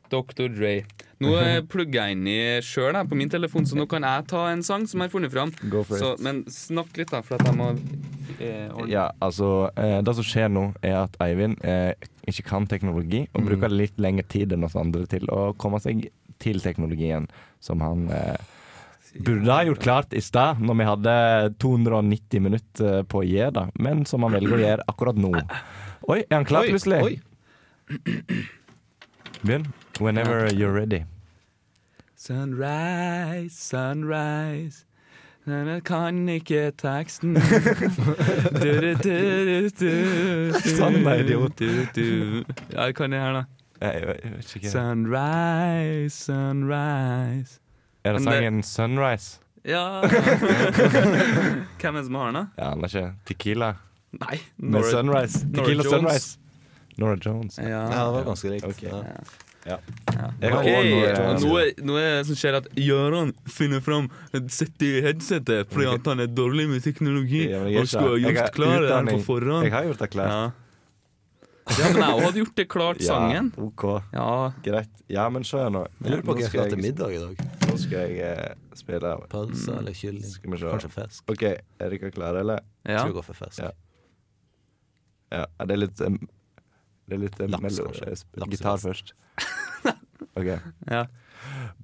Dr. 0.10 0.48
Dre. 0.54 0.74
Nå 1.20 1.34
eh, 1.40 1.60
plugger 1.68 2.06
jeg 2.08 2.16
inn 2.18 2.28
i 2.32 2.38
sjøl 2.64 2.96
på 3.10 3.18
min 3.20 3.30
telefon, 3.32 3.66
så 3.68 3.76
nå 3.76 3.86
kan 3.92 4.06
jeg 4.08 4.28
ta 4.32 4.46
en 4.54 4.62
sang 4.64 4.86
som 4.88 5.02
jeg 5.04 5.10
har 5.10 5.14
funnet 5.16 5.34
fram. 5.34 5.52
Go 5.72 5.82
for 5.84 6.00
Så, 6.00 6.14
it. 6.16 6.24
men 6.26 6.44
snakk 6.54 6.96
litt, 7.00 7.12
da, 7.12 7.20
for 7.26 7.36
at 7.40 7.50
jeg 7.50 7.58
må 7.60 7.72
eh, 8.40 8.70
ordne 8.72 8.88
Ja, 8.94 9.08
altså 9.20 9.50
eh, 9.76 9.98
Det 10.08 10.16
som 10.20 10.28
skjer 10.30 10.48
nå, 10.54 10.64
er 10.86 10.96
at 11.06 11.18
Eivind 11.26 11.60
eh, 11.68 11.92
ikke 12.30 12.46
kan 12.52 12.68
teknologi, 12.72 13.26
og 13.34 13.42
Mm. 13.44 13.50
bruker 13.52 13.74
litt 13.74 13.98
lengre 14.00 14.24
tid 14.32 14.54
enn 14.56 14.64
oss 14.68 14.76
andre 14.80 15.06
til 15.12 15.26
å 15.34 15.50
komme 15.60 15.80
seg 15.84 16.08
til 16.40 16.62
teknologien 16.64 17.26
som 17.60 17.82
han 17.84 18.08
eh, 18.16 18.38
burde 19.26 19.50
ha 19.52 19.64
gjort 19.66 19.82
klart 19.84 20.14
i 20.16 20.22
stad, 20.22 20.62
når 20.62 20.78
vi 20.80 20.86
hadde 20.88 21.14
290 21.60 22.44
minutter 22.46 23.04
på 23.10 23.24
å 23.24 23.28
gjøre 23.28 23.52
det, 23.58 23.64
men 23.82 24.06
som 24.06 24.24
han 24.24 24.36
velger 24.38 24.56
å 24.56 24.62
gjøre 24.62 24.86
akkurat 24.88 25.18
nå. 25.20 25.34
Oi, 26.14 26.20
er 26.30 26.36
han 26.38 26.46
klar 26.48 26.70
plutselig? 26.70 27.18
Begynn. 29.42 29.66
Whenever 30.00 30.48
you're 30.54 30.72
ready. 30.74 31.04
Sunrise, 32.16 33.54
sunrise 33.56 34.86
Men 35.46 35.68
jeg 35.68 35.84
kan 35.84 36.30
ikke 36.30 36.72
teksten. 36.78 37.36
Du, 38.64 38.72
du, 38.82 38.94
du, 38.94 39.10
du, 39.46 39.70
du, 39.80 40.60
Sånn 40.76 41.00
er 41.08 41.24
idiot. 41.24 41.62
Ja, 41.64 42.86
jeg 42.86 42.96
kan 42.98 43.12
det 43.16 43.20
her, 43.24 43.34
da. 43.40 43.44
Jeg, 43.80 44.02
jeg, 44.04 44.16
jeg 44.24 44.32
vet 44.36 44.56
ikke. 44.60 44.72
Sunrise, 44.74 46.16
sunrise 46.28 47.60
Er 48.04 48.14
det 48.18 48.24
sangen 48.24 48.58
det- 48.60 48.66
'Sunrise'? 48.68 49.40
Ja 49.68 50.02
Hvem 51.80 51.96
er 51.96 52.00
det 52.00 52.06
som 52.08 52.16
har 52.16 52.26
den, 52.32 52.36
da? 52.36 52.44
Ja, 52.58 52.70
han 52.70 52.84
er 52.84 52.88
ikke 52.88 53.14
Tequila. 53.28 53.74
Nei. 54.20 54.38
Med 54.58 54.72
Nora- 54.82 54.92
'Sunrise'. 54.92 55.46
Nora 55.48 55.64
Tequila 55.66 55.84
Jones. 55.84 55.94
'Sunrise'. 55.94 56.38
Nora 56.98 57.18
Jones. 57.26 57.58
Ja. 57.58 57.68
Ja, 57.70 58.06
det 58.06 58.14
var 58.14 58.24
ganske 58.28 58.50
likt. 58.54 58.66
Ok. 58.68 58.84
Ja. 58.84 59.02
Ja. 59.70 59.78
Jeg 60.42 60.52
har 60.52 60.64
det 60.66 62.08
som 62.28 62.36
skjer 62.40 62.58
at 62.60 62.68
Gøran 62.76 63.30
finner 63.48 63.84
fram 63.86 64.08
Setter 64.52 64.98
i 64.98 65.04
headsetet 65.06 65.70
fordi 65.72 65.86
at 65.94 66.08
han 66.10 66.24
er 66.26 66.32
dårlig 66.32 66.66
med 66.72 66.82
teknologi 66.84 67.44
Ja, 67.52 67.62
og 67.62 67.88
skulle 67.88 68.16
ha 68.18 68.24
gjort 68.34 68.56
klar 68.58 68.88
den 68.88 69.12
på 69.14 69.20
forhånd. 69.28 69.68
Jeg 69.70 69.76
har 69.76 69.86
gjort 69.92 70.02
det 70.04 70.10
klart. 70.16 70.34
Ja. 70.34 71.78
ja, 71.78 71.92
men 71.94 72.02
jeg 72.02 72.16
òg 72.16 72.24
hadde 72.26 72.42
gjort 72.42 72.56
det 72.58 72.66
klart, 72.74 73.02
sangen. 73.06 73.52
Ja, 73.56 73.64
OK. 73.68 73.86
Ja. 74.16 74.30
Greit. 74.66 74.96
Ja, 75.10 75.28
men 75.30 75.46
se 75.48 75.58
her 75.62 75.70
nå. 75.74 75.86
Jeg 76.02 76.12
lurer 76.16 76.26
på 76.26 76.34
hva 76.36 76.42
jeg 76.44 76.50
skal 76.52 76.64
ha 76.66 76.74
til 76.74 76.82
middag 76.84 77.14
i 77.14 77.22
dag. 77.22 77.46
Nå 77.70 77.78
skal 77.82 78.00
jeg 78.00 78.18
eh, 78.26 78.58
spille 78.78 79.14
Pølse 79.30 79.70
Mm. 79.72 79.78
eller 79.84 79.94
kylling? 80.02 80.26
Skal 80.34 80.52
vi 80.56 80.58
se. 80.64 80.74
Kanskje 80.74 80.92
fisk? 80.98 81.24
OK, 81.30 81.46
er 81.46 81.94
dere 81.96 82.12
klare, 82.12 82.42
eller? 82.44 82.60
Ja. 82.84 82.92
Jeg 82.92 83.00
tror 83.00 83.12
jeg 83.14 83.18
går 83.22 83.28
for 83.30 83.40
fisk. 83.44 83.62
Ja. 83.64 83.72
Ja, 85.30 85.46
det 85.66 85.76
er 85.78 85.82
litt 85.84 86.00
um, 86.02 86.16
Det 87.10 87.18
er 87.18 87.22
litt 87.22 87.40
um, 87.42 87.52
Laks, 87.54 87.80
kanskje. 87.86 88.14
eh, 88.18 88.48
Gitar 88.50 88.82
først. 88.82 89.14
OK. 90.36 90.60
Ja. 90.92 91.08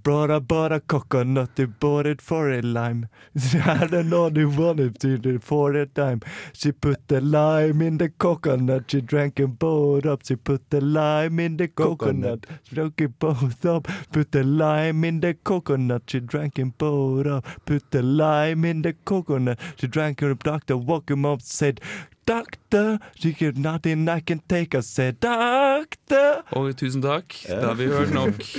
Brought 0.04 0.30
a 0.30 0.40
bought 0.40 0.72
a 0.72 0.80
coconut, 0.80 1.58
you 1.58 1.68
bought 1.68 2.06
it 2.06 2.22
for 2.22 2.52
a 2.52 2.62
lime. 2.62 3.08
I 3.66 3.88
don't 3.88 4.10
know 4.10 4.30
the 4.30 4.46
one 4.46 4.78
it 4.80 5.00
did 5.00 5.26
it 5.26 5.44
for 5.44 5.74
a 5.74 5.86
time. 5.88 6.22
She 6.54 6.72
put 6.72 7.08
the 7.08 7.22
lime 7.22 7.82
in 7.82 7.98
the 7.98 8.10
coconut, 8.10 8.84
she 8.92 9.02
drank 9.02 9.36
them 9.36 9.54
both 9.54 10.06
up. 10.06 10.26
She 10.26 10.36
put 10.36 10.70
the 10.70 10.82
lime 10.82 11.40
in 11.40 11.58
the 11.58 11.68
coconut, 11.70 12.46
she 12.64 12.76
drank 12.76 13.02
it 13.02 13.18
both 13.18 13.66
up. 13.66 13.88
Put 14.12 14.32
the 14.32 14.44
lime 14.44 15.04
in 15.04 15.22
the 15.22 15.34
coconut, 15.34 16.04
she 16.08 16.20
drank 16.20 16.56
them 16.56 16.74
both 16.78 17.26
up. 17.26 17.46
Put 17.66 17.90
the 17.90 18.04
lime 18.04 18.66
in 18.66 18.84
the 18.84 18.94
coconut, 18.94 19.60
she 19.80 19.88
drank 19.88 20.22
woke 20.22 21.10
him 21.10 21.26
up, 21.26 21.42
said, 21.42 21.82
Doctor, 22.26 22.98
she 23.20 23.34
got 23.34 23.56
nothing 23.58 24.10
I 24.10 24.20
can 24.20 24.42
take. 24.50 24.74
I 24.74 24.82
said, 24.82 25.20
Doctor. 25.22 26.42
Og 26.58 26.74
tusen 26.78 27.04
takk. 27.04 27.36
Det 27.46 27.62
har 27.62 27.78
vi 27.78 27.92
hørt 27.92 28.14
nok. 28.14 28.42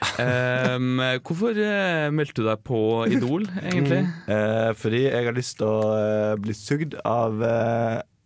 Um, 0.00 0.96
hvorfor 0.96 1.58
eh, 1.60 2.06
meldte 2.08 2.40
du 2.40 2.46
deg 2.46 2.62
på 2.64 2.78
Idol, 3.12 3.42
egentlig? 3.60 3.98
Eh, 4.32 4.70
fordi 4.72 5.02
jeg 5.04 5.26
har 5.26 5.36
lyst 5.36 5.58
til 5.58 5.68
å 5.68 5.90
uh, 5.92 6.38
bli 6.40 6.54
sugd 6.56 6.96
av 7.04 7.36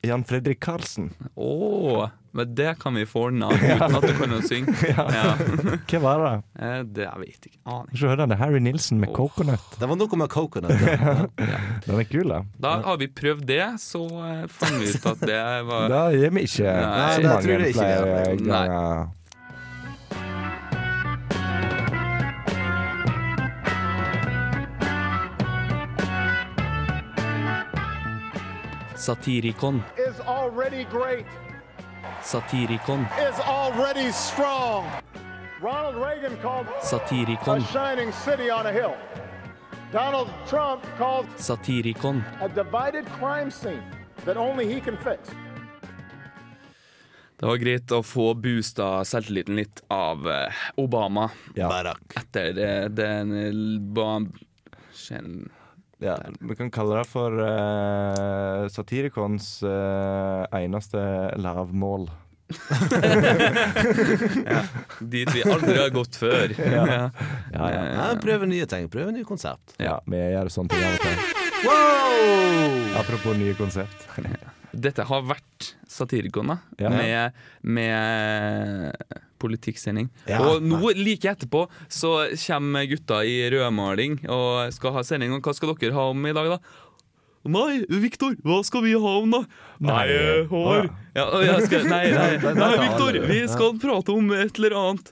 Jan 0.09 0.25
Fredrik 0.29 0.61
Karlsen. 0.65 1.11
Å, 1.35 2.11
men 2.35 2.55
det 2.59 2.73
kan 2.81 2.97
vi 2.99 3.05
få 3.07 3.29
ordna 3.29 3.49
uten 3.55 3.97
at 3.99 4.05
du 4.05 4.13
kan 4.19 4.33
synge. 4.43 4.75
Ja. 4.91 5.35
Hva 5.91 6.01
var 6.03 6.23
det? 6.25 6.33
Eh, 6.59 6.79
det 6.97 7.05
jeg 7.07 7.21
vet 7.23 7.49
ikke. 7.49 7.59
Aning. 7.65 7.93
Så 7.95 8.11
hørte 8.11 8.25
her, 8.25 8.31
det 8.33 8.39
Harry 8.41 8.63
Nilsen 8.65 9.03
med 9.03 9.15
Coconut. 9.15 9.79
Det 9.79 9.89
var 9.91 10.01
noe 10.01 10.21
med 10.25 10.33
coconut. 10.35 10.73
Ja. 11.45 11.59
Den 11.85 12.01
er 12.01 12.07
kul, 12.09 12.31
da. 12.31 12.41
Da 12.61 12.71
har 12.87 12.97
vi 13.01 13.07
prøvd 13.13 13.45
det, 13.49 13.65
så 13.83 14.03
eh, 14.25 14.45
fant 14.51 14.81
vi 14.81 14.91
ut 14.95 15.07
at 15.11 15.23
det 15.29 15.43
var 15.69 15.91
Da 15.93 16.03
gir 16.15 16.33
vi 16.35 16.45
ikke 16.49 16.73
Nei, 16.75 17.11
så 17.15 17.29
mange 17.29 17.59
jeg 17.59 17.77
flere 17.77 18.25
ganger. 18.41 19.13
Only 29.09 29.53
Satirikon. 32.23 33.07
Satirikon. 36.83 37.65
Satirikon. 41.39 42.23
Det 47.37 47.47
var 47.47 47.57
greit 47.57 47.93
å 47.93 48.03
få 48.03 48.35
boosta 48.35 49.05
selvtilliten 49.05 49.57
litt 49.59 49.83
av 49.93 50.29
eh, 50.31 50.53
Obama 50.81 51.31
Ja. 51.55 51.69
etter 52.17 52.53
det, 52.57 52.89
den 52.97 53.33
eh, 53.37 53.81
ba- 53.93 54.23
skjen- 54.95 55.51
Ja, 56.03 56.17
vi 56.41 56.57
kan 56.59 56.71
kalle 56.75 56.99
det 57.01 57.07
for 57.09 57.31
uh, 57.39 58.67
Satirikons 58.73 59.63
uh, 59.63 60.45
eneste 60.59 61.01
lavmål. 61.41 62.09
ja, 64.47 64.61
dit 65.01 65.31
vi 65.35 65.43
aldri 65.49 65.79
har 65.79 65.91
gått 65.95 66.17
før. 66.21 66.53
Ja. 66.75 66.85
Ja, 66.85 67.11
ja. 67.55 67.85
Eh, 67.85 67.95
Ja, 67.95 68.09
prøve 68.21 68.47
nye 68.51 68.67
ting. 68.71 68.89
Prøve 68.93 69.13
nye 69.15 69.25
konsept. 69.29 69.77
Ja, 69.81 70.01
vi 70.11 70.19
gjør 70.19 70.51
ting 70.71 70.83
av 70.85 70.97
og 70.97 71.01
til. 71.05 71.17
Wow! 71.65 72.99
Apropos 73.01 73.39
nye 73.39 73.55
konsept. 73.59 74.05
Dette 74.75 75.07
har 75.07 75.23
vært 75.31 75.71
Satirikon, 75.89 76.51
da. 76.51 76.59
Ja. 76.83 76.91
Med, 76.91 77.33
med 77.63 78.93
politikksending. 79.45 80.09
Ja. 80.31 80.41
Og 80.49 80.65
nå, 80.65 80.81
like 80.99 81.31
etterpå, 81.37 81.67
så 81.93 82.17
kommer 82.47 82.89
gutta 82.91 83.21
i 83.29 83.37
rødmaling 83.55 84.23
og 84.33 84.73
skal 84.75 84.97
ha 84.99 85.05
sending. 85.07 85.37
Og 85.37 85.45
hva 85.45 85.55
skal 85.57 85.77
dere 85.77 85.95
ha 86.01 86.09
om 86.11 86.27
i 86.27 86.35
dag, 86.37 86.57
da? 86.57 86.81
Nei, 87.45 87.83
Viktor, 88.01 88.33
hva 88.41 88.63
skal 88.65 88.87
vi 88.87 88.95
ha 88.97 89.11
om, 89.21 89.35
da? 89.35 89.43
Nei, 89.85 90.05
eh, 90.15 90.47
hår. 90.49 90.87
Ja, 91.13 91.27
skal, 91.61 91.83
nei, 91.93 92.07
nei, 92.17 92.31
Nei, 92.39 92.39
nei, 92.41 92.55
nei, 92.57 92.71
Viktor, 92.87 93.19
vi 93.29 93.43
skal 93.53 93.77
prate 93.83 94.15
om 94.17 94.33
et 94.33 94.57
eller 94.63 94.77
annet. 94.81 95.11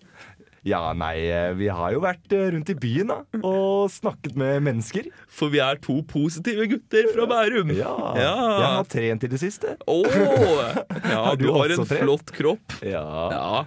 Ja, 0.65 0.93
nei, 0.95 1.17
eh, 1.27 1.51
vi 1.59 1.67
har 1.75 1.91
jo 1.93 2.01
vært 2.05 2.33
eh, 2.33 2.47
rundt 2.55 2.69
i 2.71 2.77
byen 2.79 3.09
da, 3.11 3.17
og 3.45 3.91
snakket 3.91 4.37
med 4.39 4.63
mennesker. 4.63 5.09
For 5.27 5.51
vi 5.53 5.59
er 5.61 5.81
to 5.83 5.99
positive 6.09 6.69
gutter 6.71 7.09
fra 7.13 7.27
Bærum. 7.35 7.73
Ja, 7.77 7.93
Ja. 8.15 8.33
Jeg 8.63 8.69
har 8.79 8.89
trent 8.97 9.27
i 9.27 9.31
det 9.35 9.41
siste. 9.43 9.75
Åh, 9.91 10.07
ja, 11.13 11.19
Har 11.27 11.37
du, 11.41 11.49
har 11.53 11.75
en 11.75 11.83
trent? 11.85 11.99
flott 12.07 12.33
kropp. 12.39 12.79
Ja. 12.87 13.05
Ja. 13.35 13.65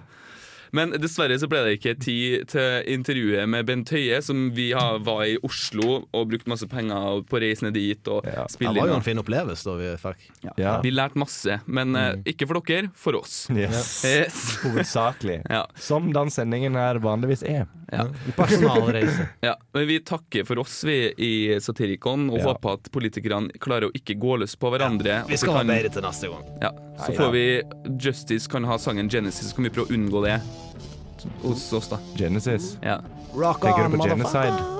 Men 0.76 0.94
dessverre 1.00 1.38
så 1.38 1.48
ble 1.50 1.62
det 1.66 1.76
ikke 1.78 1.94
tid 2.02 2.46
til 2.52 2.90
intervjuet 2.96 3.46
med 3.50 3.66
Bent 3.68 3.92
Høie, 3.94 4.20
som 4.24 4.48
vi 4.56 4.70
har, 4.76 5.00
var 5.06 5.24
i 5.28 5.36
Oslo 5.46 6.02
og 6.10 6.30
brukt 6.32 6.48
masse 6.50 6.68
penger 6.70 7.22
på 7.28 7.40
reisene 7.42 7.72
dit 7.74 8.10
og 8.10 8.26
Det 8.26 8.70
var 8.70 8.90
jo 8.90 8.96
en 8.96 9.04
fin 9.04 9.20
opplevelse 9.20 9.66
da 9.66 9.76
vi 9.78 9.92
fikk. 10.00 10.26
Ja. 10.58 10.76
Vi 10.84 10.92
lærte 10.94 11.20
masse, 11.20 11.60
men 11.66 11.94
mm. 11.94 12.24
ikke 12.32 12.48
for 12.48 12.62
dere, 12.66 12.90
for 12.96 13.18
oss. 13.20 13.46
Yes. 13.52 14.04
Yes. 14.06 14.42
Hovedsakelig. 14.64 15.40
Ja. 15.50 15.64
Som 15.80 16.12
den 16.14 16.32
sendingen 16.32 16.78
her 16.78 17.00
vanligvis 17.02 17.44
er. 17.46 17.66
Ja. 17.92 18.04
Personalreise. 18.36 19.28
Ja, 19.46 19.54
men 19.74 19.86
Vi 19.86 20.00
takker 20.00 20.44
for 20.46 20.58
oss 20.58 20.80
vi 20.84 20.96
i 21.18 21.60
Satirikon, 21.60 22.28
og 22.30 22.38
Ja. 22.40 22.44
håper 22.52 22.72
at 22.80 22.90
politikerne 22.92 23.50
klarer 23.62 23.88
å 23.90 23.92
ikke 23.94 24.16
gå 24.18 24.38
løs 24.42 24.56
på 24.58 24.70
hverandre. 24.74 25.20
Vi 25.28 25.36
skal 25.36 25.54
kan- 25.54 25.66
være 25.66 25.82
bedre 25.84 25.92
til 25.94 26.02
neste 26.02 26.28
gang. 26.32 26.44
Ja, 26.62 26.70
Så 27.04 27.12
får 27.14 27.30
vi 27.32 27.62
Justice 28.00 28.48
kan 28.50 28.64
ha 28.64 28.76
sangen 28.78 29.08
Genesis, 29.08 29.52
så 29.52 29.54
kan 29.56 29.64
vi 29.64 29.70
prøve 29.70 29.86
å 29.86 29.94
unngå 29.94 30.24
det 30.24 30.40
hos 31.42 31.72
oss, 31.72 31.88
da. 31.88 31.98
Genesis. 32.16 32.76
Ja. 32.82 33.00
Rock 33.34 33.60
Tenker 33.62 33.88
du 33.90 33.96
på 33.98 34.08
genocide? 34.08 34.72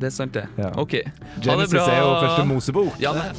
Det 0.00 0.06
er 0.06 0.10
sant, 0.10 0.32
det. 0.32 0.46
Ja. 0.58 0.70
OK. 0.80 0.92
Ha 0.92 1.02
det 1.02 1.44
Genesis 1.44 1.72
bra. 1.74 1.86
er 1.88 2.00
jo 2.00 2.12
første 2.26 2.44
Mosebok. 2.48 3.00
Ja, 3.00 3.12
det. 3.12 3.32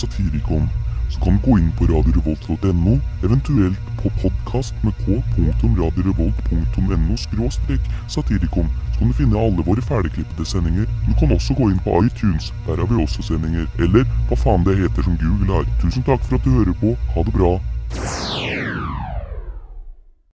Satirikon, 0.00 0.68
så 1.10 1.20
kan 1.20 1.36
du 1.36 1.40
gå 1.44 1.58
inn 1.58 1.72
på 1.78 1.84
radiorevolt.no, 1.84 3.00
eventuelt 3.24 3.78
på 4.02 4.10
podkast 4.22 4.74
med 4.84 4.92
k.radiorevolt.no 5.04 7.16
skråstrek 7.16 7.80
satirikon. 8.08 8.68
Så 8.92 8.98
kan 8.98 9.08
du 9.08 9.12
finne 9.18 9.38
alle 9.38 9.62
våre 9.66 9.82
ferdigklippede 9.82 10.44
sendinger. 10.48 10.86
Du 11.08 11.12
kan 11.20 11.32
også 11.36 11.54
gå 11.58 11.64
inn 11.70 11.82
på 11.84 11.90
iTunes, 12.04 12.44
der 12.66 12.76
har 12.80 12.86
vi 12.88 12.94
også 13.02 13.22
sendinger. 13.28 13.66
Eller 13.78 14.02
hva 14.30 14.36
faen 14.40 14.64
det 14.64 14.78
heter 14.80 15.02
som 15.04 15.20
Google 15.20 15.52
har. 15.52 15.64
Tusen 15.82 16.02
takk 16.06 16.22
for 16.24 16.34
at 16.38 16.44
du 16.46 16.50
hører 16.56 16.74
på. 16.80 16.88
Ha 17.16 17.20
det 17.28 17.34
bra. 17.36 17.52